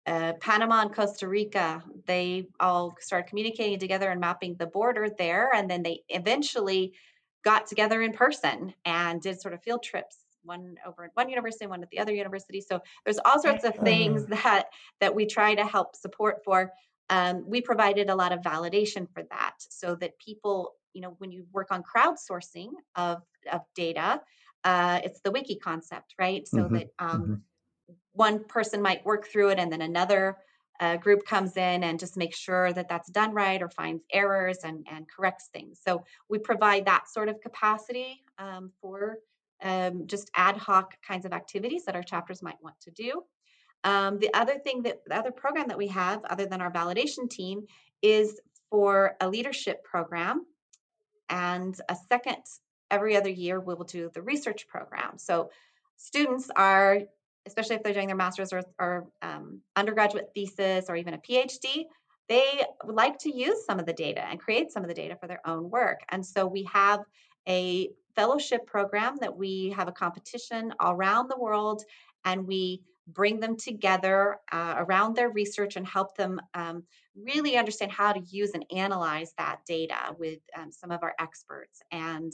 uh, 0.06 0.34
Panama 0.40 0.82
and 0.82 0.94
Costa 0.94 1.26
Rica, 1.26 1.82
they 2.06 2.46
all 2.60 2.96
started 3.00 3.28
communicating 3.28 3.78
together 3.78 4.10
and 4.10 4.20
mapping 4.20 4.54
the 4.54 4.66
border 4.66 5.08
there, 5.18 5.52
and 5.54 5.68
then 5.68 5.82
they 5.82 6.02
eventually 6.08 6.92
got 7.44 7.66
together 7.66 8.02
in 8.02 8.12
person 8.12 8.74
and 8.84 9.20
did 9.20 9.40
sort 9.40 9.54
of 9.54 9.62
field 9.62 9.82
trips 9.82 10.18
one 10.46 10.76
over 10.86 11.04
at 11.04 11.10
one 11.14 11.28
university, 11.28 11.66
one 11.66 11.82
at 11.82 11.90
the 11.90 11.98
other 11.98 12.14
university. 12.14 12.60
So 12.60 12.80
there's 13.04 13.18
all 13.24 13.42
sorts 13.42 13.64
of 13.64 13.74
things 13.76 14.26
that 14.26 14.66
that 15.00 15.14
we 15.14 15.26
try 15.26 15.54
to 15.54 15.66
help 15.66 15.96
support 15.96 16.44
for. 16.44 16.72
Um, 17.10 17.44
we 17.46 17.60
provided 17.60 18.10
a 18.10 18.14
lot 18.14 18.32
of 18.32 18.40
validation 18.40 19.08
for 19.12 19.22
that, 19.24 19.54
so 19.58 19.96
that 19.96 20.18
people, 20.18 20.74
you 20.92 21.00
know, 21.00 21.14
when 21.18 21.30
you 21.30 21.46
work 21.52 21.68
on 21.70 21.82
crowdsourcing 21.82 22.70
of 22.94 23.22
of 23.52 23.62
data, 23.74 24.20
uh, 24.64 25.00
it's 25.04 25.20
the 25.20 25.30
wiki 25.30 25.56
concept, 25.56 26.14
right? 26.18 26.46
So 26.46 26.58
mm-hmm. 26.58 26.74
that 26.74 26.88
um, 26.98 27.22
mm-hmm. 27.22 27.34
One 28.16 28.44
person 28.44 28.82
might 28.82 29.04
work 29.04 29.28
through 29.28 29.50
it, 29.50 29.58
and 29.58 29.70
then 29.70 29.82
another 29.82 30.36
uh, 30.80 30.96
group 30.96 31.24
comes 31.24 31.56
in 31.56 31.84
and 31.84 31.98
just 31.98 32.16
makes 32.16 32.38
sure 32.38 32.72
that 32.72 32.88
that's 32.88 33.10
done 33.10 33.32
right 33.32 33.62
or 33.62 33.68
finds 33.70 34.02
errors 34.12 34.58
and 34.64 34.86
and 34.90 35.06
corrects 35.08 35.48
things. 35.52 35.80
So 35.86 36.04
we 36.28 36.38
provide 36.38 36.84
that 36.86 37.08
sort 37.08 37.28
of 37.28 37.40
capacity 37.40 38.22
um, 38.38 38.70
for 38.80 39.18
um, 39.62 40.06
just 40.06 40.30
ad 40.34 40.56
hoc 40.56 40.94
kinds 41.06 41.24
of 41.24 41.32
activities 41.32 41.84
that 41.86 41.96
our 41.96 42.02
chapters 42.02 42.42
might 42.42 42.62
want 42.62 42.78
to 42.80 42.90
do. 42.90 43.22
Um, 43.84 44.18
the 44.18 44.32
other 44.34 44.58
thing 44.58 44.82
that 44.82 45.04
the 45.06 45.16
other 45.16 45.30
program 45.30 45.68
that 45.68 45.78
we 45.78 45.88
have, 45.88 46.24
other 46.24 46.46
than 46.46 46.60
our 46.60 46.72
validation 46.72 47.30
team, 47.30 47.66
is 48.02 48.40
for 48.70 49.16
a 49.20 49.28
leadership 49.28 49.84
program. 49.84 50.44
And 51.28 51.78
a 51.88 51.96
second, 52.08 52.42
every 52.90 53.16
other 53.16 53.30
year, 53.30 53.60
we 53.60 53.74
will 53.74 53.84
do 53.84 54.10
the 54.12 54.22
research 54.22 54.66
program. 54.68 55.18
So 55.18 55.50
students 55.96 56.50
are, 56.54 57.00
especially 57.46 57.76
if 57.76 57.82
they're 57.82 57.94
doing 57.94 58.08
their 58.08 58.16
master's 58.16 58.52
or, 58.52 58.62
or 58.78 59.06
um, 59.22 59.60
undergraduate 59.76 60.30
thesis 60.34 60.86
or 60.88 60.96
even 60.96 61.14
a 61.14 61.18
PhD, 61.18 61.84
they 62.28 62.62
like 62.84 63.18
to 63.18 63.34
use 63.34 63.64
some 63.64 63.78
of 63.78 63.86
the 63.86 63.92
data 63.92 64.26
and 64.26 64.40
create 64.40 64.72
some 64.72 64.82
of 64.82 64.88
the 64.88 64.94
data 64.94 65.16
for 65.16 65.26
their 65.28 65.46
own 65.46 65.70
work. 65.70 66.00
And 66.08 66.24
so 66.24 66.46
we 66.46 66.64
have 66.72 67.00
a 67.48 67.90
fellowship 68.14 68.66
program 68.66 69.16
that 69.20 69.36
we 69.36 69.72
have 69.76 69.88
a 69.88 69.92
competition 69.92 70.74
all 70.80 70.92
around 70.92 71.28
the 71.28 71.38
world 71.38 71.82
and 72.24 72.46
we 72.46 72.82
bring 73.06 73.38
them 73.38 73.56
together 73.56 74.38
uh, 74.50 74.74
around 74.78 75.14
their 75.14 75.30
research 75.30 75.76
and 75.76 75.86
help 75.86 76.16
them 76.16 76.40
um, 76.54 76.82
really 77.14 77.56
understand 77.56 77.92
how 77.92 78.12
to 78.12 78.20
use 78.20 78.50
and 78.52 78.64
analyze 78.74 79.32
that 79.38 79.60
data 79.66 80.14
with 80.18 80.40
um, 80.58 80.72
some 80.72 80.90
of 80.90 81.02
our 81.02 81.14
experts. 81.20 81.80
And 81.92 82.32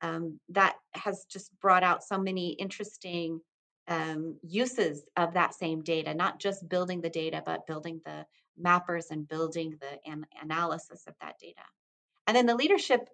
um, 0.00 0.40
that 0.50 0.76
has 0.94 1.26
just 1.30 1.50
brought 1.60 1.82
out 1.82 2.02
so 2.02 2.18
many 2.18 2.52
interesting 2.52 3.40
um, 3.88 4.36
uses 4.42 5.02
of 5.16 5.34
that 5.34 5.54
same 5.54 5.82
data, 5.82 6.14
not 6.14 6.38
just 6.38 6.68
building 6.68 7.00
the 7.00 7.10
data, 7.10 7.42
but 7.44 7.66
building 7.66 8.00
the 8.04 8.26
mappers 8.60 9.10
and 9.10 9.28
building 9.28 9.76
the 9.80 10.10
an- 10.10 10.26
analysis 10.42 11.04
of 11.06 11.14
that 11.20 11.38
data. 11.38 11.62
And 12.26 12.36
then 12.36 12.46
the 12.46 12.54
leadership 12.54 13.10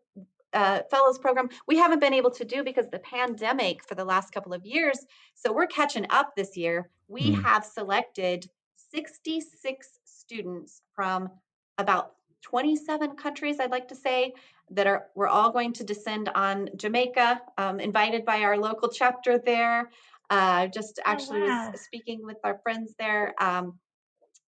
uh, 0.53 0.81
fellows 0.91 1.19
program 1.19 1.49
we 1.69 1.77
haven't 1.77 2.00
been 2.00 2.12
able 2.12 2.31
to 2.33 2.45
do 2.45 2.65
because 2.65 2.89
the 2.91 2.99
pandemic 2.99 3.85
for 3.85 3.95
the 3.95 4.05
last 4.05 4.33
couple 4.33 4.53
of 4.53 4.67
years. 4.67 4.99
So 5.35 5.53
we're 5.53 5.67
catching 5.67 6.07
up 6.11 6.35
this 6.35 6.57
year. 6.57 6.91
We 7.09 7.33
mm. 7.33 7.43
have 7.43 7.65
selected 7.65 8.49
66 8.91 9.89
students 10.05 10.83
from 10.95 11.31
about 11.79 12.15
27 12.43 13.17
countries, 13.17 13.61
I'd 13.61 13.71
like 13.71 13.89
to 13.89 13.95
say, 13.95 14.33
that 14.71 14.87
are 14.87 15.07
we're 15.15 15.29
all 15.29 15.50
going 15.50 15.73
to 15.75 15.85
descend 15.85 16.29
on 16.35 16.71
Jamaica, 16.77 17.41
um, 17.59 17.81
invited 17.81 18.25
by 18.25 18.43
our 18.43 18.57
local 18.57 18.89
chapter 18.89 19.39
there. 19.39 19.91
Uh, 20.31 20.69
just 20.69 21.01
oh, 21.01 21.11
actually 21.11 21.43
oh, 21.43 21.49
wow. 21.49 21.71
was 21.73 21.81
speaking 21.81 22.21
with 22.23 22.39
our 22.45 22.61
friends 22.63 22.95
there. 22.99 23.35
Um, 23.41 23.79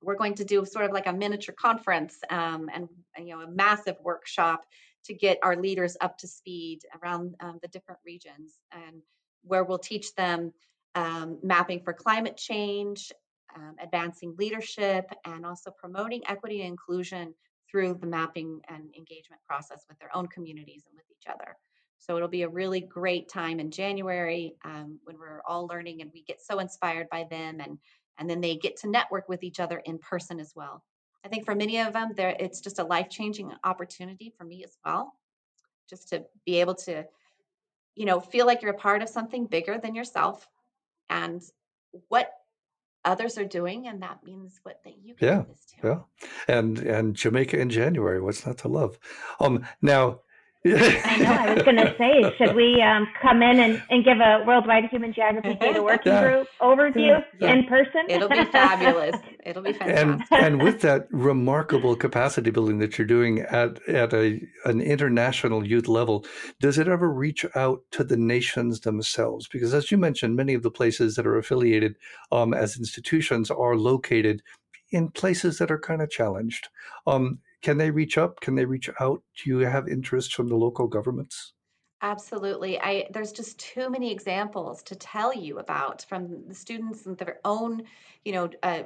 we're 0.01 0.17
going 0.17 0.35
to 0.37 0.45
do 0.45 0.65
sort 0.65 0.85
of 0.85 0.93
like 0.93 1.07
a 1.07 1.13
miniature 1.13 1.55
conference 1.59 2.19
um, 2.31 2.71
and 2.73 2.89
you 3.19 3.35
know 3.35 3.41
a 3.41 3.51
massive 3.51 3.97
workshop 4.03 4.65
to 5.05 5.15
get 5.15 5.39
our 5.43 5.57
leaders 5.57 5.97
up 6.01 6.17
to 6.19 6.29
speed 6.29 6.81
around 7.03 7.35
um, 7.41 7.59
the 7.63 7.69
different 7.69 8.01
regions 8.07 8.59
and 8.73 9.03
where 9.43 9.65
we'll 9.65 9.79
teach 9.79 10.15
them 10.15 10.53
um, 10.95 11.39
mapping 11.43 11.83
for 11.83 11.93
climate 11.93 12.37
change, 12.37 13.13
um, 13.57 13.75
advancing 13.83 14.35
leadership, 14.39 15.11
and 15.25 15.45
also 15.45 15.71
promoting 15.71 16.23
equity 16.29 16.61
and 16.61 16.71
inclusion 16.71 17.35
through 17.71 17.95
the 17.95 18.07
mapping 18.07 18.61
and 18.69 18.95
engagement 18.97 19.41
process 19.49 19.85
with 19.89 19.99
their 19.99 20.15
own 20.15 20.29
communities 20.29 20.85
and 20.87 20.95
with 20.95 21.07
each 21.11 21.27
other. 21.33 21.57
So 22.03 22.17
it'll 22.17 22.27
be 22.27 22.43
a 22.43 22.49
really 22.49 22.81
great 22.81 23.29
time 23.29 23.61
in 23.61 23.71
January 23.71 24.57
um, 24.65 24.99
when 25.05 25.17
we're 25.17 25.41
all 25.47 25.69
learning 25.69 26.03
and 26.03 26.11
we 26.13 26.25
get 26.25 26.43
so 26.43 26.59
inspired 26.59 27.09
by 27.11 27.27
them 27.31 27.61
and 27.61 27.79
and 28.19 28.29
then 28.29 28.41
they 28.41 28.57
get 28.57 28.77
to 28.79 28.91
network 28.91 29.29
with 29.29 29.45
each 29.45 29.61
other 29.61 29.79
in 29.79 29.99
person 29.99 30.39
as 30.39 30.53
well. 30.55 30.85
I 31.25 31.29
think 31.29 31.45
for 31.45 31.55
many 31.55 31.79
of 31.79 31.93
them, 31.93 32.11
there 32.17 32.35
it's 32.41 32.61
just 32.61 32.81
a 32.81 32.85
life 32.85 33.09
changing 33.09 33.53
opportunity 33.63 34.35
for 34.37 34.45
me 34.45 34.65
as 34.65 34.77
well, 34.85 35.15
just 35.89 36.09
to 36.09 36.25
be 36.45 36.61
able 36.61 36.75
to, 36.75 37.05
you 37.95 38.05
know, 38.05 38.19
feel 38.19 38.47
like 38.47 38.63
you're 38.63 38.73
a 38.73 38.77
part 38.77 39.03
of 39.03 39.09
something 39.09 39.47
bigger 39.47 39.79
than 39.79 39.95
yourself, 39.95 40.49
and 41.09 41.41
what 42.09 42.33
others 43.05 43.39
are 43.39 43.45
doing, 43.45 43.87
and 43.87 44.03
that 44.03 44.25
means 44.25 44.59
what 44.65 44.81
that 44.85 44.99
you 45.01 45.15
can 45.15 45.45
do. 45.45 45.47
yeah, 45.85 45.89
yeah, 45.89 45.99
and 46.49 46.81
and 46.81 47.15
Jamaica 47.15 47.61
in 47.61 47.71
January. 47.71 48.21
What's 48.21 48.45
not 48.45 48.59
to 48.59 48.69
love? 48.69 48.99
Um, 49.39 49.65
now 49.81 50.21
I 50.65 51.17
know. 51.19 51.33
I 51.33 51.55
was 51.55 51.63
going 51.65 51.77
to 51.77 51.95
say, 51.99 52.35
should 52.39 52.55
we 52.55 52.81
um, 52.83 53.09
come 53.21 53.43
in 53.43 53.59
and, 53.59 53.83
and 53.91 54.05
give 54.05 54.19
a 54.21 54.45
worldwide 54.47 54.85
human 54.91 55.13
geography 55.13 55.55
data 55.55 55.83
working 55.83 56.13
yeah. 56.13 56.23
group 56.23 56.49
overview 56.61 57.25
yeah. 57.41 57.53
in 57.53 57.65
person? 57.65 58.03
It'll 58.09 58.29
be 58.29 58.45
fabulous. 58.45 59.17
It'll 59.45 59.63
be 59.63 59.73
fantastic. 59.73 60.29
And, 60.31 60.47
and 60.47 60.63
with 60.63 60.81
that 60.83 61.09
remarkable 61.11 61.97
capacity 61.97 62.51
building 62.51 62.79
that 62.79 62.97
you're 62.97 63.07
doing 63.07 63.41
at 63.41 63.87
at 63.89 64.15
a 64.15 64.41
an 64.65 64.81
international 64.81 65.67
youth 65.67 65.89
level, 65.89 66.25
does 66.61 66.79
it 66.79 66.87
ever 66.87 67.13
reach 67.13 67.45
out 67.57 67.83
to 67.93 68.05
the 68.05 68.17
nations 68.17 68.81
themselves? 68.81 69.49
Because 69.49 69.75
as 69.75 69.91
you 69.91 69.99
mentioned, 69.99 70.37
many 70.37 70.55
of 70.55 70.63
the 70.63 70.71
places 70.71 71.17
that 71.17 71.27
are 71.27 71.39
affiliated 71.39 71.97
um, 72.31 72.55
as 72.55 72.79
institutions 72.79 73.51
are 73.51 73.77
located 73.77 74.43
in 74.93 75.09
places 75.09 75.59
that 75.59 75.71
are 75.73 75.79
kind 75.79 76.03
of 76.03 76.11
challenged. 76.11 76.69
Um, 77.07 77.41
can 77.63 77.79
they 77.79 77.91
reach 77.91 78.19
up? 78.19 78.41
Can 78.41 78.55
they 78.55 78.65
reach 78.65 78.91
out? 79.01 79.23
Do 79.43 79.51
you 79.51 79.59
have 79.61 79.89
interest 79.89 80.35
from 80.35 80.49
the 80.49 80.57
local 80.57 80.87
governments? 80.87 81.53
Absolutely. 82.03 82.81
I 82.81 83.07
there's 83.13 83.31
just 83.31 83.59
too 83.59 83.89
many 83.89 84.11
examples 84.11 84.83
to 84.85 84.97
tell 84.97 85.33
you 85.33 85.61
about 85.61 86.05
from 86.09 86.49
the 86.49 86.55
students 86.55 87.07
and 87.07 87.17
their 87.17 87.39
own, 87.45 87.85
you 88.25 88.33
know, 88.33 88.51
uh, 88.65 88.83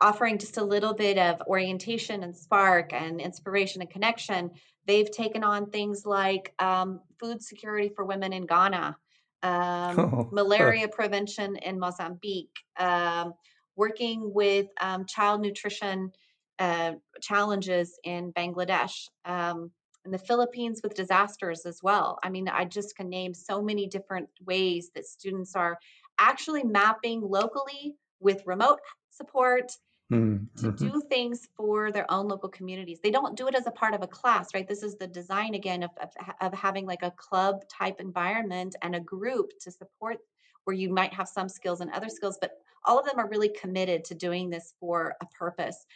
offering 0.00 0.38
just 0.38 0.56
a 0.56 0.64
little 0.64 0.94
bit 0.94 1.18
of 1.18 1.42
orientation 1.48 2.22
and 2.22 2.36
spark 2.36 2.92
and 2.92 3.20
inspiration 3.20 3.80
and 3.82 3.90
connection. 3.90 4.52
They've 4.86 5.10
taken 5.10 5.42
on 5.42 5.70
things 5.70 6.06
like 6.06 6.54
um, 6.60 7.00
food 7.18 7.42
security 7.42 7.88
for 7.88 8.04
women 8.04 8.32
in 8.32 8.46
Ghana, 8.46 8.96
um, 9.42 9.98
oh, 9.98 10.28
malaria 10.30 10.86
prevention 10.86 11.56
in 11.56 11.80
Mozambique, 11.80 12.56
um, 12.78 13.34
working 13.74 14.32
with 14.32 14.66
um, 14.80 15.06
child 15.06 15.40
nutrition 15.40 16.12
uh, 16.58 16.92
challenges 17.20 17.98
in 18.04 18.32
Bangladesh, 18.32 19.08
um, 19.24 19.70
in 20.04 20.10
the 20.10 20.18
Philippines 20.18 20.80
with 20.82 20.94
disasters 20.94 21.64
as 21.64 21.80
well. 21.82 22.18
I 22.22 22.28
mean, 22.28 22.48
I 22.48 22.64
just 22.66 22.96
can 22.96 23.08
name 23.08 23.32
so 23.34 23.62
many 23.62 23.86
different 23.86 24.28
ways 24.44 24.90
that 24.94 25.06
students 25.06 25.56
are 25.56 25.78
actually 26.18 26.62
mapping 26.64 27.22
locally 27.22 27.96
with 28.20 28.46
remote 28.46 28.80
support, 29.10 29.72
Mm, 30.12 30.48
to 30.56 30.70
mhm. 30.70 30.76
do 30.76 31.00
things 31.08 31.48
for 31.56 31.90
their 31.90 32.10
own 32.10 32.28
local 32.28 32.50
communities. 32.50 33.00
They 33.02 33.10
don't 33.10 33.36
do 33.36 33.48
it 33.48 33.54
as 33.54 33.66
a 33.66 33.70
part 33.70 33.94
of 33.94 34.02
a 34.02 34.06
class, 34.06 34.52
right? 34.52 34.68
This 34.68 34.82
is 34.82 34.96
the 34.96 35.06
design 35.06 35.54
again 35.54 35.82
of, 35.82 35.90
of, 35.96 36.10
of 36.42 36.52
having 36.52 36.84
like 36.84 37.02
a 37.02 37.10
club 37.10 37.66
type 37.68 38.00
environment 38.00 38.76
and 38.82 38.94
a 38.94 39.00
group 39.00 39.52
to 39.60 39.70
support 39.70 40.18
where 40.64 40.76
you 40.76 40.90
might 40.90 41.14
have 41.14 41.26
some 41.28 41.48
skills 41.48 41.80
and 41.80 41.90
other 41.90 42.10
skills, 42.10 42.36
but 42.38 42.52
all 42.84 42.98
of 42.98 43.06
them 43.06 43.18
are 43.18 43.28
really 43.28 43.48
committed 43.48 44.04
to 44.04 44.14
doing 44.14 44.50
this 44.50 44.74
for 44.78 45.16
a 45.22 45.26
purpose. 45.26 45.86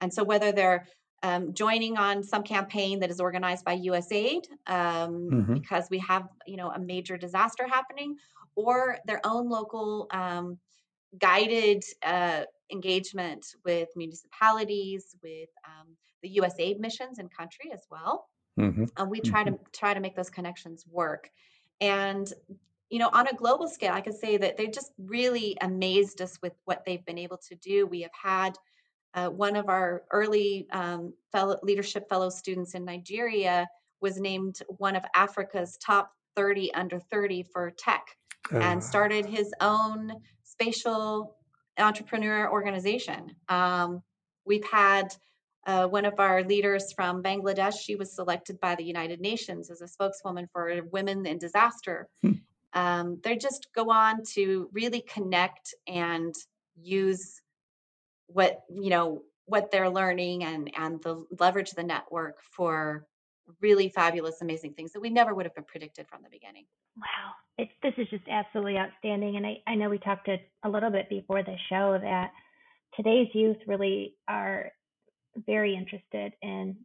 And 0.00 0.12
so 0.12 0.24
whether 0.24 0.52
they're 0.52 0.86
um, 1.22 1.52
joining 1.54 1.98
on 1.98 2.22
some 2.22 2.42
campaign 2.42 3.00
that 3.00 3.10
is 3.10 3.20
organized 3.20 3.64
by 3.64 3.74
USAID 3.74 4.46
um, 4.66 5.30
Mhm. 5.30 5.54
because 5.54 5.88
we 5.90 5.98
have 5.98 6.28
you 6.46 6.56
know 6.56 6.70
a 6.70 6.78
major 6.78 7.18
disaster 7.18 7.66
happening, 7.68 8.16
or 8.56 8.98
their 9.06 9.20
own 9.24 9.48
local 9.48 10.06
um, 10.12 10.58
guided 11.18 11.84
uh, 12.02 12.44
engagement 12.72 13.46
with 13.64 13.88
municipalities, 13.96 15.16
with 15.22 15.50
um, 15.66 15.96
the 16.22 16.30
USAID 16.36 16.78
missions 16.80 17.18
in 17.18 17.28
country 17.28 17.72
as 17.72 17.86
well. 17.90 18.28
Mhm. 18.56 18.90
And 18.96 19.10
we 19.10 19.20
try 19.20 19.44
Mhm. 19.44 19.50
to 19.50 19.58
try 19.72 19.94
to 19.94 20.00
make 20.00 20.16
those 20.16 20.30
connections 20.30 20.86
work. 20.86 21.30
And 21.80 22.32
you 22.90 22.98
know, 22.98 23.10
on 23.12 23.28
a 23.28 23.34
global 23.34 23.68
scale, 23.68 23.94
I 23.94 24.00
could 24.00 24.14
say 24.14 24.36
that 24.36 24.56
they 24.56 24.66
just 24.68 24.92
really 24.98 25.56
amazed 25.60 26.20
us 26.20 26.38
with 26.42 26.54
what 26.64 26.84
they've 26.84 27.04
been 27.04 27.18
able 27.18 27.38
to 27.38 27.54
do. 27.56 27.86
We 27.86 28.02
have 28.02 28.12
had 28.20 28.58
uh, 29.14 29.28
one 29.28 29.56
of 29.56 29.68
our 29.68 30.04
early 30.10 30.66
um, 30.72 31.12
fellow, 31.32 31.58
leadership 31.62 32.08
fellow 32.08 32.30
students 32.30 32.74
in 32.74 32.84
Nigeria 32.84 33.66
was 34.00 34.18
named 34.18 34.60
one 34.68 34.96
of 34.96 35.04
Africa's 35.14 35.76
top 35.78 36.12
30 36.36 36.72
under 36.74 37.00
30 37.00 37.42
for 37.52 37.70
tech 37.70 38.06
and 38.50 38.78
Uh, 38.78 38.80
started 38.80 39.26
his 39.26 39.52
own 39.60 40.12
spatial 40.44 41.36
entrepreneur 41.78 42.50
organization. 42.50 43.34
Um, 43.48 44.02
we've 44.44 44.64
had 44.64 45.14
uh, 45.66 45.86
one 45.86 46.04
of 46.04 46.18
our 46.18 46.42
leaders 46.42 46.92
from 46.92 47.22
Bangladesh, 47.22 47.74
she 47.80 47.96
was 47.96 48.14
selected 48.14 48.58
by 48.60 48.74
the 48.74 48.84
United 48.84 49.20
Nations 49.20 49.70
as 49.70 49.82
a 49.82 49.88
spokeswoman 49.88 50.48
for 50.52 50.82
women 50.90 51.26
in 51.26 51.38
disaster. 51.38 52.08
Hmm. 52.22 52.32
Um, 52.72 53.20
they 53.22 53.36
just 53.36 53.68
go 53.74 53.90
on 53.90 54.22
to 54.34 54.68
really 54.72 55.02
connect 55.02 55.74
and 55.86 56.34
use 56.80 57.40
what 58.32 58.62
you 58.70 58.90
know 58.90 59.22
what 59.46 59.70
they're 59.70 59.90
learning 59.90 60.44
and 60.44 60.70
and 60.76 61.02
the 61.02 61.24
leverage 61.38 61.72
the 61.72 61.82
network 61.82 62.40
for 62.42 63.06
really 63.60 63.88
fabulous 63.88 64.42
amazing 64.42 64.74
things 64.74 64.92
that 64.92 65.00
we 65.00 65.10
never 65.10 65.34
would 65.34 65.46
have 65.46 65.54
been 65.54 65.64
predicted 65.64 66.06
from 66.08 66.22
the 66.22 66.30
beginning 66.30 66.66
Wow. 66.96 67.32
It's 67.58 67.72
this 67.82 67.94
is 67.98 68.08
just 68.08 68.28
absolutely 68.30 68.78
outstanding. 68.78 69.36
And 69.36 69.46
I, 69.46 69.58
I 69.66 69.74
know 69.74 69.88
we 69.90 69.98
talked 69.98 70.28
a, 70.28 70.38
a 70.64 70.68
little 70.68 70.90
bit 70.90 71.08
before 71.08 71.42
the 71.42 71.56
show 71.68 71.98
that 72.00 72.32
today's 72.96 73.28
youth 73.34 73.58
really 73.66 74.14
are 74.28 74.72
very 75.46 75.74
interested 75.76 76.32
in 76.42 76.76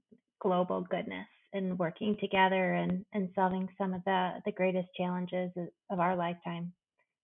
global 0.42 0.82
goodness 0.82 1.28
and 1.54 1.80
working 1.80 2.18
together 2.20 2.74
and, 2.74 3.06
and 3.14 3.30
solving 3.36 3.70
some 3.78 3.94
of 3.94 4.04
the, 4.06 4.34
the 4.46 4.52
greatest 4.52 4.90
challenges 4.98 5.52
of- 5.90 6.00
our 6.00 6.16
lifetime. 6.16 6.74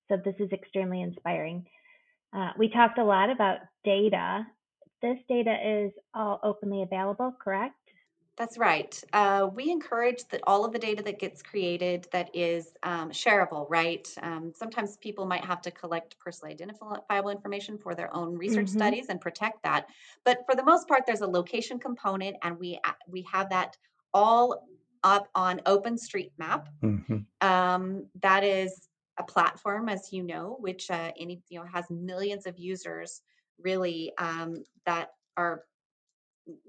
So 0.08 0.18
this 0.24 0.36
is 0.40 0.52
extremely 0.52 1.02
inspiring. 1.02 1.66
Uh, 2.34 2.52
we 2.58 2.70
talked 2.70 2.98
a 2.98 3.04
lot 3.04 3.30
about 3.30 3.58
data. 3.84 4.48
This 5.02 5.20
data 5.28 5.84
is 5.84 5.92
all 6.14 6.40
openly 6.44 6.84
available, 6.84 7.34
correct? 7.40 7.76
that's 8.38 8.58
right 8.58 9.04
uh, 9.14 9.50
we 9.54 9.70
encourage 9.70 10.24
that 10.30 10.42
all 10.48 10.66
of 10.66 10.72
the 10.72 10.80
data 10.80 11.04
that 11.04 11.20
gets 11.20 11.42
created 11.42 12.08
that 12.12 12.30
is 12.34 12.74
um, 12.84 13.12
shareable 13.12 13.68
right 13.70 14.08
um, 14.22 14.52
sometimes 14.56 14.98
people 14.98 15.26
might 15.26 15.44
have 15.44 15.62
to 15.62 15.72
collect 15.72 16.18
personally 16.20 16.54
identifiable 16.54 17.30
information 17.30 17.78
for 17.78 17.94
their 17.94 18.14
own 18.16 18.38
research 18.38 18.68
Mm-hmm. 18.68 18.78
studies 18.78 19.08
and 19.10 19.20
protect 19.22 19.62
that 19.64 19.88
but 20.24 20.40
for 20.46 20.56
the 20.56 20.64
most 20.64 20.88
part 20.88 21.04
there's 21.06 21.22
a 21.22 21.28
location 21.28 21.78
component 21.80 22.36
and 22.44 22.58
we 22.58 22.80
we 23.08 23.22
have 23.32 23.50
that 23.50 23.78
all 24.14 24.68
up 25.04 25.28
on 25.36 25.60
openstreetmap 25.66 26.68
mhm. 26.82 27.26
um, 27.42 28.08
that 28.22 28.44
is 28.44 28.88
a 29.18 29.24
platform, 29.24 29.90
as 29.90 30.12
you 30.12 30.24
know, 30.24 30.58
which 30.60 30.90
uh, 30.90 31.12
any 31.20 31.42
you 31.50 31.60
know 31.60 31.66
has 31.66 31.86
millions 31.90 32.46
of 32.48 32.58
users 32.58 33.22
really 33.64 34.12
um, 34.18 34.64
that 34.86 35.12
are 35.38 35.64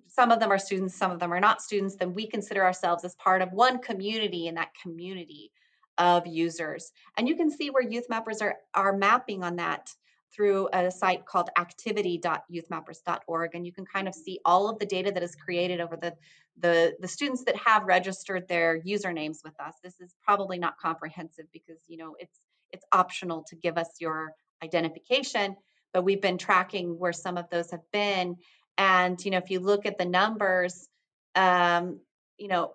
some 0.07 0.31
of 0.31 0.41
them 0.41 0.53
are 0.53 0.59
students, 0.59 0.95
some 0.95 1.11
of 1.11 1.19
them 1.19 1.33
are 1.33 1.41
not 1.41 1.63
students. 1.63 1.97
Then 1.97 2.13
we 2.13 2.27
consider 2.27 2.63
ourselves 2.63 3.05
as 3.05 3.15
part 3.15 3.41
of 3.41 3.53
one 3.53 3.81
community 3.81 4.47
in 4.47 4.55
that 4.57 4.73
community 4.81 5.51
of 5.99 6.27
users. 6.27 6.93
And 7.17 7.27
you 7.27 7.37
can 7.37 7.51
see 7.51 7.71
where 7.71 7.83
youth 7.83 8.07
mappers 8.11 8.43
are 8.43 8.57
are 8.75 8.97
mapping 8.97 9.43
on 9.43 9.57
that 9.57 9.91
through 10.35 10.69
a 10.73 10.91
site 10.91 11.27
called 11.27 11.51
activity.youthmappers.org 11.59 13.55
and 13.55 13.67
you 13.67 13.73
can 13.73 13.85
kind 13.85 14.09
of 14.09 14.15
see 14.15 14.41
all 14.45 14.69
of 14.69 14.79
the 14.79 14.87
data 14.87 15.13
that 15.13 15.23
is 15.23 15.35
created 15.35 15.81
over 15.81 15.97
the 15.97 16.15
the 16.59 16.95
the 17.01 17.09
students 17.09 17.45
that 17.45 17.57
have 17.57 17.85
registered 17.85 18.49
their 18.49 18.81
usernames 18.81 19.45
with 19.45 19.59
us 19.61 19.75
this 19.83 20.01
is 20.01 20.15
probably 20.23 20.59
not 20.59 20.79
comprehensive 20.79 21.47
because 21.53 21.79
you 21.87 21.97
know 21.99 22.17
it's 22.19 22.41
it's 22.73 22.85
optional 22.93 23.45
to 23.47 23.57
give 23.57 23.77
us 23.77 23.89
your 24.01 24.33
identification 24.63 25.55
but 25.93 26.05
we've 26.05 26.23
been 26.23 26.39
tracking 26.39 26.99
where 26.99 27.13
some 27.13 27.37
of 27.37 27.49
those 27.51 27.71
have 27.71 27.91
been 27.93 28.37
and 28.79 29.25
you 29.25 29.31
know 29.31 29.39
if 29.39 29.51
you 29.51 29.61
look 29.61 29.87
at 29.87 29.99
the 29.99 30.05
numbers 30.05 30.89
um 31.35 32.01
you 32.39 32.49
know 32.49 32.75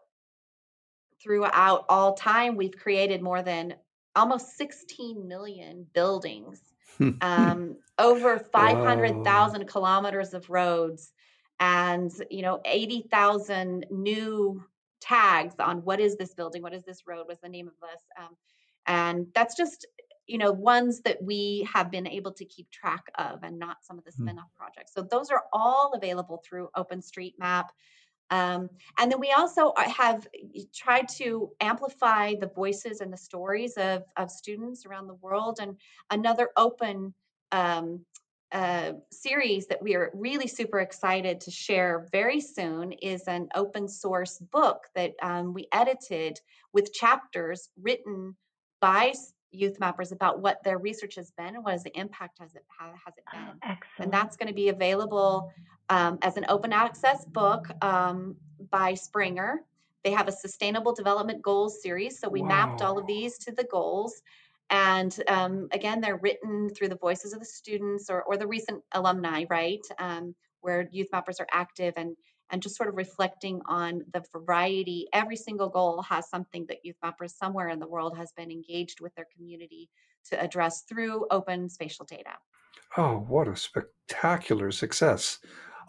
throughout 1.21 1.86
all 1.89 2.13
time 2.13 2.56
we've 2.56 2.77
created 2.77 3.21
more 3.21 3.41
than 3.41 3.75
almost 4.15 4.58
16 4.58 5.27
million 5.27 5.86
buildings 5.93 6.62
um, 7.21 7.75
over 7.99 8.39
500,000 8.39 9.67
kilometers 9.67 10.34
of 10.34 10.49
roads 10.49 11.12
and 11.60 12.12
you 12.30 12.41
know 12.41 12.60
80,000 12.65 13.86
new 13.91 14.63
tags 14.99 15.56
on 15.60 15.84
what 15.84 15.99
is 15.99 16.15
this 16.17 16.34
building 16.34 16.62
what 16.62 16.73
is 16.73 16.84
this 16.84 17.03
road 17.08 17.25
what's 17.27 17.41
the 17.41 17.49
name 17.49 17.67
of 17.67 17.73
this 17.82 18.01
um, 18.19 18.36
and 18.88 19.27
that's 19.34 19.56
just 19.56 19.86
you 20.27 20.37
know 20.37 20.51
ones 20.51 21.01
that 21.01 21.21
we 21.21 21.67
have 21.73 21.89
been 21.89 22.07
able 22.07 22.31
to 22.31 22.45
keep 22.45 22.69
track 22.69 23.05
of 23.17 23.43
and 23.43 23.57
not 23.57 23.77
some 23.83 23.97
of 23.97 24.05
the 24.05 24.11
Hmm. 24.11 24.23
spin-off 24.23 24.53
projects 24.55 24.93
so 24.93 25.01
those 25.01 25.29
are 25.29 25.45
all 25.53 25.93
available 25.93 26.43
through 26.45 26.69
openstreetmap 26.75 27.69
um, 28.29 28.69
and 28.97 29.11
then 29.11 29.19
we 29.19 29.31
also 29.31 29.69
uh, 29.69 29.89
have 29.89 30.27
tried 30.75 31.07
to 31.17 31.51
amplify 31.61 32.35
the 32.35 32.47
voices 32.47 33.01
and 33.01 33.11
the 33.11 33.17
stories 33.17 33.77
of, 33.77 34.03
of 34.17 34.29
students 34.29 34.85
around 34.85 35.07
the 35.07 35.13
world. 35.15 35.59
And 35.61 35.77
another 36.09 36.49
open 36.57 37.13
um, 37.51 38.05
uh, 38.51 38.93
series 39.11 39.67
that 39.67 39.81
we 39.81 39.95
are 39.95 40.11
really 40.13 40.47
super 40.47 40.79
excited 40.79 41.41
to 41.41 41.51
share 41.51 42.07
very 42.11 42.41
soon 42.41 42.91
is 42.93 43.23
an 43.27 43.47
open 43.55 43.87
source 43.87 44.39
book 44.51 44.83
that 44.95 45.13
um, 45.21 45.53
we 45.53 45.67
edited 45.71 46.39
with 46.73 46.93
chapters 46.93 47.69
written 47.81 48.35
by 48.81 49.13
youth 49.51 49.79
mappers 49.79 50.12
about 50.12 50.41
what 50.41 50.63
their 50.63 50.77
research 50.77 51.15
has 51.15 51.31
been 51.31 51.55
and 51.55 51.63
what 51.63 51.73
is 51.73 51.83
the 51.83 51.97
impact 51.97 52.38
has 52.39 52.53
it 52.55 52.63
how 52.67 52.88
has 53.05 53.13
it 53.17 53.23
been 53.31 53.41
excellent. 53.63 53.81
and 53.99 54.12
that's 54.12 54.36
going 54.36 54.47
to 54.47 54.53
be 54.53 54.69
available 54.69 55.51
um, 55.89 56.19
as 56.21 56.38
an 56.38 56.45
open 56.49 56.73
access 56.73 57.25
book 57.25 57.67
um, 57.83 58.36
by 58.69 58.93
Springer. 58.93 59.63
They 60.03 60.12
have 60.12 60.27
a 60.27 60.31
Sustainable 60.31 60.93
Development 60.93 61.41
Goals 61.41 61.81
series. 61.81 62.19
So 62.19 62.29
we 62.29 62.41
mapped 62.41 62.81
all 62.81 62.97
of 62.97 63.07
these 63.07 63.38
to 63.39 63.51
the 63.51 63.65
goals. 63.65 64.21
And 64.69 65.15
um, 65.27 65.67
again, 65.71 66.01
they're 66.01 66.17
written 66.17 66.69
through 66.69 66.89
the 66.89 66.97
voices 66.97 67.33
of 67.33 67.39
the 67.39 67.45
students 67.45 68.10
or, 68.10 68.23
or 68.23 68.38
the 68.38 68.47
recent 68.47 68.83
alumni, 68.91 69.45
right? 69.49 69.86
Um, 69.97 70.36
where 70.62 70.88
youth 70.91 71.07
mappers 71.13 71.39
are 71.39 71.47
active 71.51 71.93
and 71.97 72.15
and 72.49 72.62
just 72.62 72.75
sort 72.75 72.89
of 72.89 72.95
reflecting 72.95 73.62
on 73.65 74.03
the 74.13 74.23
variety. 74.33 75.07
Every 75.13 75.36
single 75.36 75.69
goal 75.69 76.01
has 76.03 76.29
something 76.29 76.65
that 76.67 76.83
youth 76.83 76.95
mappers 77.03 77.31
somewhere 77.31 77.69
in 77.69 77.79
the 77.79 77.88
world 77.88 78.17
has 78.17 78.31
been 78.33 78.51
engaged 78.51 79.01
with 79.01 79.13
their 79.15 79.27
community 79.36 79.89
to 80.29 80.41
address 80.41 80.83
through 80.83 81.25
open 81.31 81.69
spatial 81.69 82.05
data. 82.05 82.31
Oh, 82.95 83.25
what 83.27 83.47
a 83.47 83.55
spectacular 83.55 84.71
success 84.71 85.39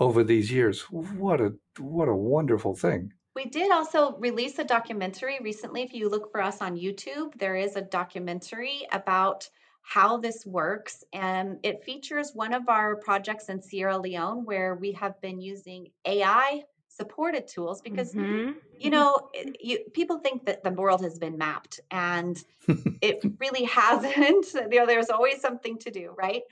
over 0.00 0.24
these 0.24 0.50
years. 0.50 0.82
What 0.90 1.40
a 1.40 1.54
what 1.78 2.08
a 2.08 2.14
wonderful 2.14 2.74
thing. 2.74 3.12
We 3.34 3.44
did 3.44 3.70
also 3.70 4.16
release 4.18 4.58
a 4.58 4.64
documentary 4.64 5.38
recently. 5.42 5.82
If 5.82 5.94
you 5.94 6.08
look 6.08 6.32
for 6.32 6.42
us 6.42 6.60
on 6.60 6.76
YouTube, 6.76 7.38
there 7.38 7.54
is 7.54 7.76
a 7.76 7.82
documentary 7.82 8.86
about 8.90 9.48
how 9.88 10.18
this 10.18 10.44
works. 10.44 11.02
And 11.14 11.58
it 11.62 11.82
features 11.82 12.32
one 12.34 12.52
of 12.52 12.68
our 12.68 12.96
projects 12.96 13.48
in 13.48 13.62
Sierra 13.62 13.96
Leone 13.96 14.44
where 14.44 14.74
we 14.74 14.92
have 14.92 15.18
been 15.22 15.40
using 15.40 15.88
AI 16.04 16.64
supported 16.88 17.46
tools 17.46 17.80
because 17.80 18.14
Mhm. 18.14 18.54
you 18.78 18.90
know 18.90 19.30
you, 19.60 19.78
people 19.94 20.18
think 20.18 20.44
that 20.46 20.62
the 20.62 20.70
world 20.70 21.00
has 21.02 21.18
been 21.18 21.38
mapped 21.38 21.80
and 21.90 22.44
it 23.00 23.24
really 23.38 23.64
hasn't 23.64 24.46
you 24.72 24.78
know 24.78 24.86
there's 24.86 25.10
always 25.10 25.40
something 25.40 25.78
to 25.78 25.90
do 25.90 26.14
right 26.18 26.42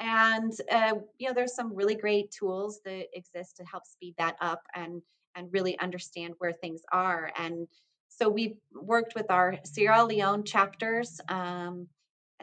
and 0.00 0.52
uh, 0.70 0.94
you 1.18 1.28
know 1.28 1.34
there's 1.34 1.54
some 1.54 1.74
really 1.74 1.94
great 1.94 2.30
tools 2.30 2.80
that 2.84 3.06
exist 3.14 3.56
to 3.56 3.64
help 3.64 3.86
speed 3.86 4.14
that 4.18 4.36
up 4.40 4.62
and 4.74 5.02
and 5.34 5.52
really 5.52 5.78
understand 5.78 6.34
where 6.38 6.52
things 6.52 6.82
are 6.92 7.30
and 7.38 7.68
so 8.08 8.28
we've 8.28 8.56
worked 8.74 9.14
with 9.14 9.30
our 9.30 9.56
sierra 9.64 10.04
leone 10.04 10.44
chapters 10.44 11.20
um, 11.28 11.86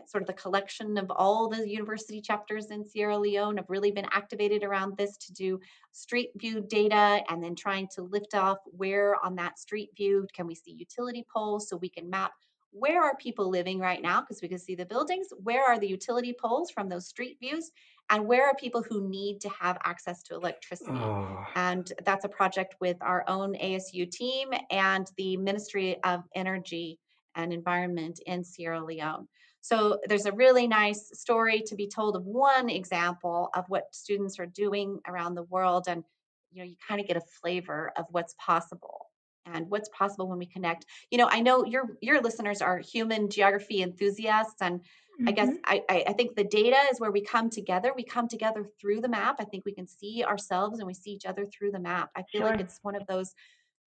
sort 0.08 0.22
of 0.22 0.28
the 0.28 0.34
collection 0.34 0.98
of 0.98 1.12
all 1.12 1.50
the 1.50 1.68
university 1.68 2.22
chapters 2.22 2.68
in 2.68 2.86
Sierra 2.86 3.18
Leone 3.18 3.58
have 3.58 3.70
really 3.70 3.92
been 3.92 4.08
activated 4.12 4.64
around 4.64 4.96
this 4.98 5.18
to 5.18 5.34
do 5.34 5.60
street 5.92 6.30
view 6.36 6.62
data 6.62 7.22
and 7.30 7.44
then 7.44 7.56
trying 7.56 7.88
to 7.96 8.04
lift 8.04 8.36
off 8.36 8.60
where 8.66 9.16
on 9.26 9.36
that 9.36 9.58
street 9.58 9.90
view 9.98 10.28
can 10.34 10.48
we 10.48 10.56
see 10.56 10.72
utility 10.72 11.26
poles 11.34 11.68
so 11.68 11.78
we 11.78 11.90
can 11.90 12.10
map 12.10 12.32
where 12.72 13.02
are 13.02 13.16
people 13.18 13.50
living 13.50 13.80
right 13.80 14.02
now 14.02 14.22
because 14.22 14.42
we 14.42 14.48
can 14.48 14.60
see 14.60 14.76
the 14.76 14.86
buildings 14.86 15.28
where 15.44 15.66
are 15.66 15.80
the 15.80 15.88
utility 15.88 16.36
poles 16.40 16.70
from 16.70 16.88
those 16.88 17.08
street 17.08 17.38
views 17.40 17.72
and 18.12 18.26
where 18.26 18.48
are 18.48 18.56
people 18.56 18.84
who 18.84 19.08
need 19.10 19.40
to 19.42 19.50
have 19.50 19.78
access 19.84 20.22
to 20.24 20.36
electricity 20.36 20.92
oh. 20.92 21.46
and 21.56 21.94
that's 22.06 22.26
a 22.26 22.30
project 22.30 22.76
with 22.80 22.98
our 23.02 23.24
own 23.28 23.56
asu 23.56 24.10
team 24.10 24.50
and 24.70 25.12
the 25.18 25.36
ministry 25.38 25.98
of 26.04 26.24
energy 26.36 27.00
and 27.36 27.52
environment 27.52 28.20
in 28.26 28.44
sierra 28.44 28.84
leone 28.84 29.28
so 29.62 30.00
there's 30.08 30.26
a 30.26 30.32
really 30.32 30.68
nice 30.68 31.10
story 31.14 31.62
to 31.68 31.76
be 31.76 31.88
told 31.88 32.16
of 32.16 32.26
one 32.26 32.70
example 32.70 33.50
of 33.54 33.66
what 33.68 33.94
students 33.94 34.40
are 34.40 34.46
doing 34.46 35.00
around 35.08 35.36
the 35.36 35.44
world 35.44 35.86
and 35.88 36.04
you 36.52 36.60
know 36.60 36.68
you 36.70 36.76
kind 36.88 37.02
of 37.02 37.08
get 37.08 37.18
a 37.18 37.22
flavor 37.42 37.92
of 37.98 38.06
what's 38.12 38.36
possible 38.40 39.10
and 39.54 39.70
what's 39.70 39.90
possible 39.90 40.28
when 40.28 40.40
we 40.40 40.46
connect. 40.46 40.86
You 41.12 41.18
know, 41.18 41.28
I 41.30 41.42
know 41.42 41.66
your 41.66 41.98
your 42.02 42.22
listeners 42.22 42.62
are 42.62 42.80
human 42.80 43.30
geography 43.30 43.82
enthusiasts 43.82 44.62
and 44.62 44.80
mm-hmm. 44.80 45.30
I 45.30 45.32
guess 45.32 45.50
mm-hmm. 45.50 45.76
I, 45.90 46.04
I 46.08 46.14
think 46.14 46.36
the 46.36 46.44
data 46.44 46.78
is 46.92 47.00
where 47.00 47.12
we 47.12 47.22
come 47.22 47.50
together. 47.50 47.94
We 47.96 48.04
come 48.04 48.28
together 48.28 48.66
through 48.80 49.02
the 49.02 49.10
map. 49.10 49.38
I 49.40 49.46
think 49.46 49.66
we 49.66 49.74
can 49.74 49.88
see 49.88 50.24
ourselves 50.24 50.80
and 50.80 50.88
we 50.88 50.94
see 50.94 51.12
each 51.12 51.26
other 51.26 51.46
through 51.46 51.72
the 51.72 51.80
map. 51.80 52.10
I 52.16 52.24
feel 52.32 52.42
sure. 52.42 52.52
like 52.52 52.60
it's 52.60 52.80
one 52.82 52.96
of 52.96 53.08
those 53.08 53.34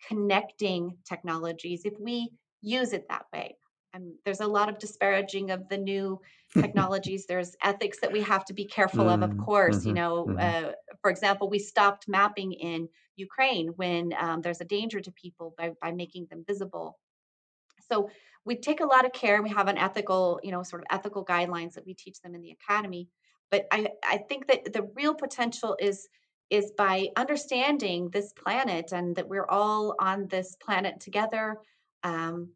connecting 0.08 0.96
technologies 1.04 1.82
if 1.84 1.94
we 2.00 2.30
use 2.60 2.92
it 2.92 3.06
that 3.08 3.26
way 3.32 3.56
and 3.94 4.14
there's 4.24 4.40
a 4.40 4.46
lot 4.46 4.68
of 4.68 4.78
disparaging 4.78 5.50
of 5.50 5.68
the 5.68 5.76
new 5.76 6.20
technologies 6.60 7.26
there's 7.26 7.56
ethics 7.62 7.98
that 8.00 8.12
we 8.12 8.20
have 8.20 8.44
to 8.44 8.52
be 8.52 8.64
careful 8.64 9.04
mm, 9.04 9.14
of 9.14 9.22
of 9.22 9.30
mm, 9.30 9.44
course 9.44 9.78
mm-hmm, 9.78 9.88
you 9.88 9.94
know 9.94 10.26
mm-hmm. 10.28 10.66
uh, 10.66 10.72
for 11.00 11.10
example 11.10 11.48
we 11.48 11.58
stopped 11.58 12.08
mapping 12.08 12.52
in 12.52 12.88
ukraine 13.16 13.68
when 13.76 14.12
um, 14.18 14.40
there's 14.40 14.60
a 14.60 14.66
danger 14.66 15.00
to 15.00 15.10
people 15.12 15.54
by, 15.56 15.70
by 15.80 15.92
making 15.92 16.26
them 16.30 16.44
visible 16.46 16.98
so 17.90 18.08
we 18.44 18.56
take 18.56 18.80
a 18.80 18.86
lot 18.86 19.04
of 19.04 19.12
care 19.12 19.42
we 19.42 19.50
have 19.50 19.68
an 19.68 19.78
ethical 19.78 20.40
you 20.42 20.50
know 20.50 20.62
sort 20.62 20.82
of 20.82 20.86
ethical 20.90 21.24
guidelines 21.24 21.74
that 21.74 21.86
we 21.86 21.94
teach 21.94 22.20
them 22.20 22.34
in 22.34 22.42
the 22.42 22.50
academy 22.52 23.08
but 23.50 23.66
i 23.70 23.86
i 24.04 24.16
think 24.16 24.46
that 24.46 24.72
the 24.72 24.88
real 24.94 25.14
potential 25.14 25.76
is 25.78 26.08
is 26.50 26.70
by 26.76 27.08
understanding 27.16 28.10
this 28.10 28.30
planet 28.34 28.92
and 28.92 29.16
that 29.16 29.26
we're 29.26 29.46
all 29.48 29.94
on 29.98 30.26
this 30.28 30.54
planet 30.56 31.00
together 31.00 31.56
um, 32.04 32.50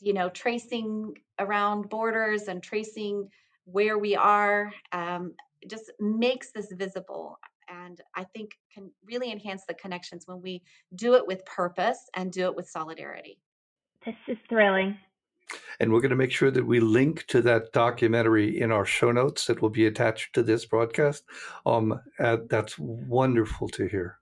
you 0.00 0.12
know, 0.12 0.28
tracing 0.30 1.16
around 1.38 1.88
borders 1.88 2.48
and 2.48 2.62
tracing 2.62 3.28
where 3.64 3.98
we 3.98 4.14
are 4.14 4.72
um, 4.92 5.32
just 5.68 5.90
makes 5.98 6.52
this 6.52 6.72
visible 6.72 7.38
and 7.68 8.00
I 8.14 8.24
think 8.24 8.52
can 8.72 8.90
really 9.04 9.32
enhance 9.32 9.64
the 9.66 9.74
connections 9.74 10.26
when 10.26 10.40
we 10.40 10.62
do 10.94 11.14
it 11.14 11.26
with 11.26 11.44
purpose 11.44 12.08
and 12.14 12.32
do 12.32 12.44
it 12.46 12.54
with 12.54 12.68
solidarity. 12.68 13.38
This 14.04 14.14
is 14.28 14.36
thrilling. 14.48 14.98
And 15.78 15.92
we're 15.92 16.00
going 16.00 16.10
to 16.10 16.16
make 16.16 16.32
sure 16.32 16.50
that 16.50 16.66
we 16.66 16.80
link 16.80 17.26
to 17.28 17.40
that 17.42 17.72
documentary 17.72 18.60
in 18.60 18.72
our 18.72 18.84
show 18.84 19.12
notes 19.12 19.46
that 19.46 19.62
will 19.62 19.70
be 19.70 19.86
attached 19.86 20.34
to 20.34 20.42
this 20.42 20.64
broadcast. 20.64 21.24
Um, 21.64 22.00
uh, 22.18 22.38
that's 22.48 22.78
wonderful 22.78 23.68
to 23.68 23.86
hear. 23.86 24.18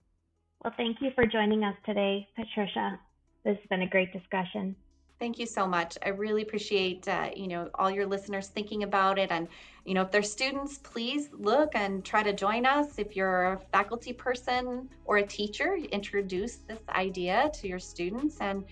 Well, 0.62 0.74
thank 0.76 0.98
you 1.00 1.10
for 1.14 1.26
joining 1.26 1.64
us 1.64 1.76
today, 1.86 2.28
Patricia. 2.36 2.98
This 3.44 3.56
has 3.58 3.68
been 3.68 3.82
a 3.82 3.88
great 3.88 4.12
discussion. 4.12 4.76
Thank 5.24 5.38
you 5.38 5.46
so 5.46 5.66
much. 5.66 5.96
I 6.04 6.10
really 6.10 6.42
appreciate 6.42 7.08
uh, 7.08 7.30
you 7.34 7.48
know 7.48 7.70
all 7.76 7.90
your 7.90 8.04
listeners 8.04 8.48
thinking 8.48 8.82
about 8.82 9.18
it, 9.18 9.30
and 9.30 9.48
you 9.86 9.94
know 9.94 10.02
if 10.02 10.10
they're 10.10 10.22
students, 10.22 10.76
please 10.76 11.30
look 11.32 11.70
and 11.74 12.04
try 12.04 12.22
to 12.22 12.34
join 12.34 12.66
us. 12.66 12.98
If 12.98 13.16
you're 13.16 13.54
a 13.54 13.58
faculty 13.72 14.12
person 14.12 14.86
or 15.06 15.16
a 15.16 15.26
teacher, 15.26 15.78
introduce 15.92 16.56
this 16.56 16.80
idea 16.90 17.50
to 17.54 17.66
your 17.66 17.78
students, 17.78 18.36
and 18.42 18.64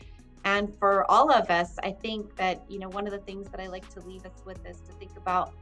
and 0.44 0.76
for 0.78 1.10
all 1.10 1.32
of 1.32 1.48
us, 1.48 1.78
I 1.82 1.90
think 1.90 2.36
that 2.36 2.62
you 2.68 2.78
know 2.78 2.90
one 2.90 3.06
of 3.06 3.14
the 3.14 3.24
things 3.28 3.48
that 3.48 3.58
I 3.58 3.68
like 3.68 3.88
to 3.94 4.00
leave 4.00 4.26
us 4.26 4.42
with 4.44 4.60
is 4.66 4.76
to 4.80 4.92
think 5.00 5.16
about 5.16 5.54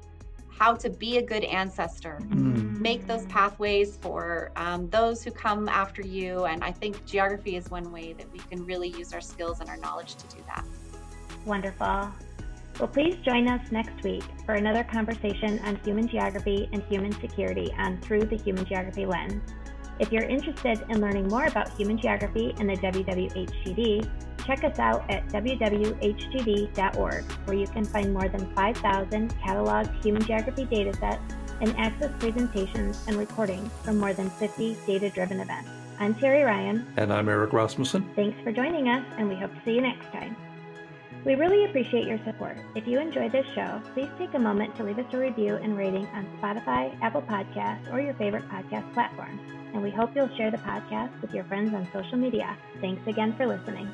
how 0.49 0.75
to 0.75 0.91
be 0.91 1.19
a 1.19 1.23
good 1.23 1.45
ancestor. 1.45 2.19
Mm. 2.31 2.81
Make 2.81 3.07
those 3.07 3.25
pathways 3.27 3.97
for 3.97 4.51
um, 4.57 4.91
those 4.91 5.23
who 5.23 5.31
come 5.31 5.69
after 5.69 6.03
you. 6.03 6.45
And 6.45 6.63
I 6.63 6.73
think 6.73 7.07
geography 7.07 7.57
is 7.57 7.71
one 7.71 7.91
way 7.93 8.13
that 8.15 8.31
we 8.33 8.41
can 8.41 8.67
really 8.67 8.89
use 8.89 9.15
our 9.15 9.21
skills 9.21 9.61
and 9.61 9.71
our 9.71 9.79
knowledge 9.79 10.17
to 10.17 10.37
do 10.37 10.43
that. 10.49 10.65
Wonderful. 11.45 12.13
Well, 12.79 12.89
please 12.89 13.17
join 13.25 13.47
us 13.49 13.61
next 13.71 14.03
week 14.03 14.25
for 14.47 14.55
another 14.55 14.85
conversation 14.85 15.59
on 15.61 15.77
human 15.85 16.09
geography 16.09 16.69
and 16.73 16.83
human 16.85 17.13
security 17.21 17.71
on 17.79 17.99
Through 17.99 18.25
the 18.25 18.37
Human 18.37 18.65
Geography 18.65 19.05
Lens. 19.05 19.43
If 19.99 20.11
you're 20.11 20.25
interested 20.25 20.83
in 20.89 21.01
learning 21.01 21.29
more 21.29 21.45
about 21.45 21.77
human 21.77 21.99
geography 21.99 22.55
and 22.59 22.71
the 22.71 22.77
WWHGD, 22.77 24.09
check 24.47 24.65
us 24.65 24.79
out 24.79 25.05
at 25.11 25.29
www.hgd.org, 25.29 27.25
where 27.45 27.57
you 27.57 27.67
can 27.67 27.85
find 27.85 28.15
more 28.15 28.29
than 28.29 28.55
5,000 28.55 29.35
cataloged 29.41 30.03
human 30.03 30.23
geography 30.23 30.65
datasets 30.65 31.21
and 31.61 31.77
access 31.77 32.11
presentations 32.19 33.05
and 33.07 33.17
recordings 33.19 33.71
from 33.83 33.99
more 33.99 34.15
than 34.15 34.31
50 34.31 34.79
data 34.87 35.11
driven 35.11 35.41
events. 35.41 35.69
I'm 35.99 36.15
Terri 36.15 36.47
Ryan. 36.47 36.91
And 36.97 37.13
I'm 37.13 37.29
Eric 37.29 37.53
Rasmussen. 37.53 38.09
Thanks 38.17 38.41
for 38.43 38.53
joining 38.53 38.89
us, 38.89 39.05
and 39.19 39.29
we 39.29 39.35
hope 39.35 39.55
to 39.55 39.61
see 39.67 39.75
you 39.75 39.83
next 39.83 40.11
time. 40.13 40.35
We 41.25 41.35
really 41.35 41.67
appreciate 41.67 42.07
your 42.07 42.19
support. 42.25 42.57
If 42.75 42.87
you 42.87 42.99
enjoyed 42.99 43.33
this 43.33 43.47
show, 43.55 43.83
please 43.93 44.09
take 44.19 44.33
a 44.35 44.39
moment 44.39 44.75
to 44.77 44.85
leave 44.85 44.99
us 44.99 45.13
a 45.13 45.19
review 45.19 45.57
and 45.57 45.77
rating 45.77 46.07
on 46.07 46.27
Spotify, 46.41 46.97
Apple 47.03 47.23
Podcasts, 47.23 47.93
or 47.93 48.01
your 48.01 48.15
favorite 48.15 48.49
podcast 48.49 48.91
platform. 48.95 49.39
And 49.75 49.83
we 49.83 49.91
hope 49.91 50.17
you'll 50.17 50.35
share 50.37 50.51
the 50.51 50.57
podcast 50.59 51.21
with 51.21 51.35
your 51.35 51.45
friends 51.45 51.75
on 51.75 51.87
social 51.93 52.17
media. 52.17 52.57
Thanks 52.81 53.07
again 53.07 53.35
for 53.37 53.47
listening. 53.47 53.93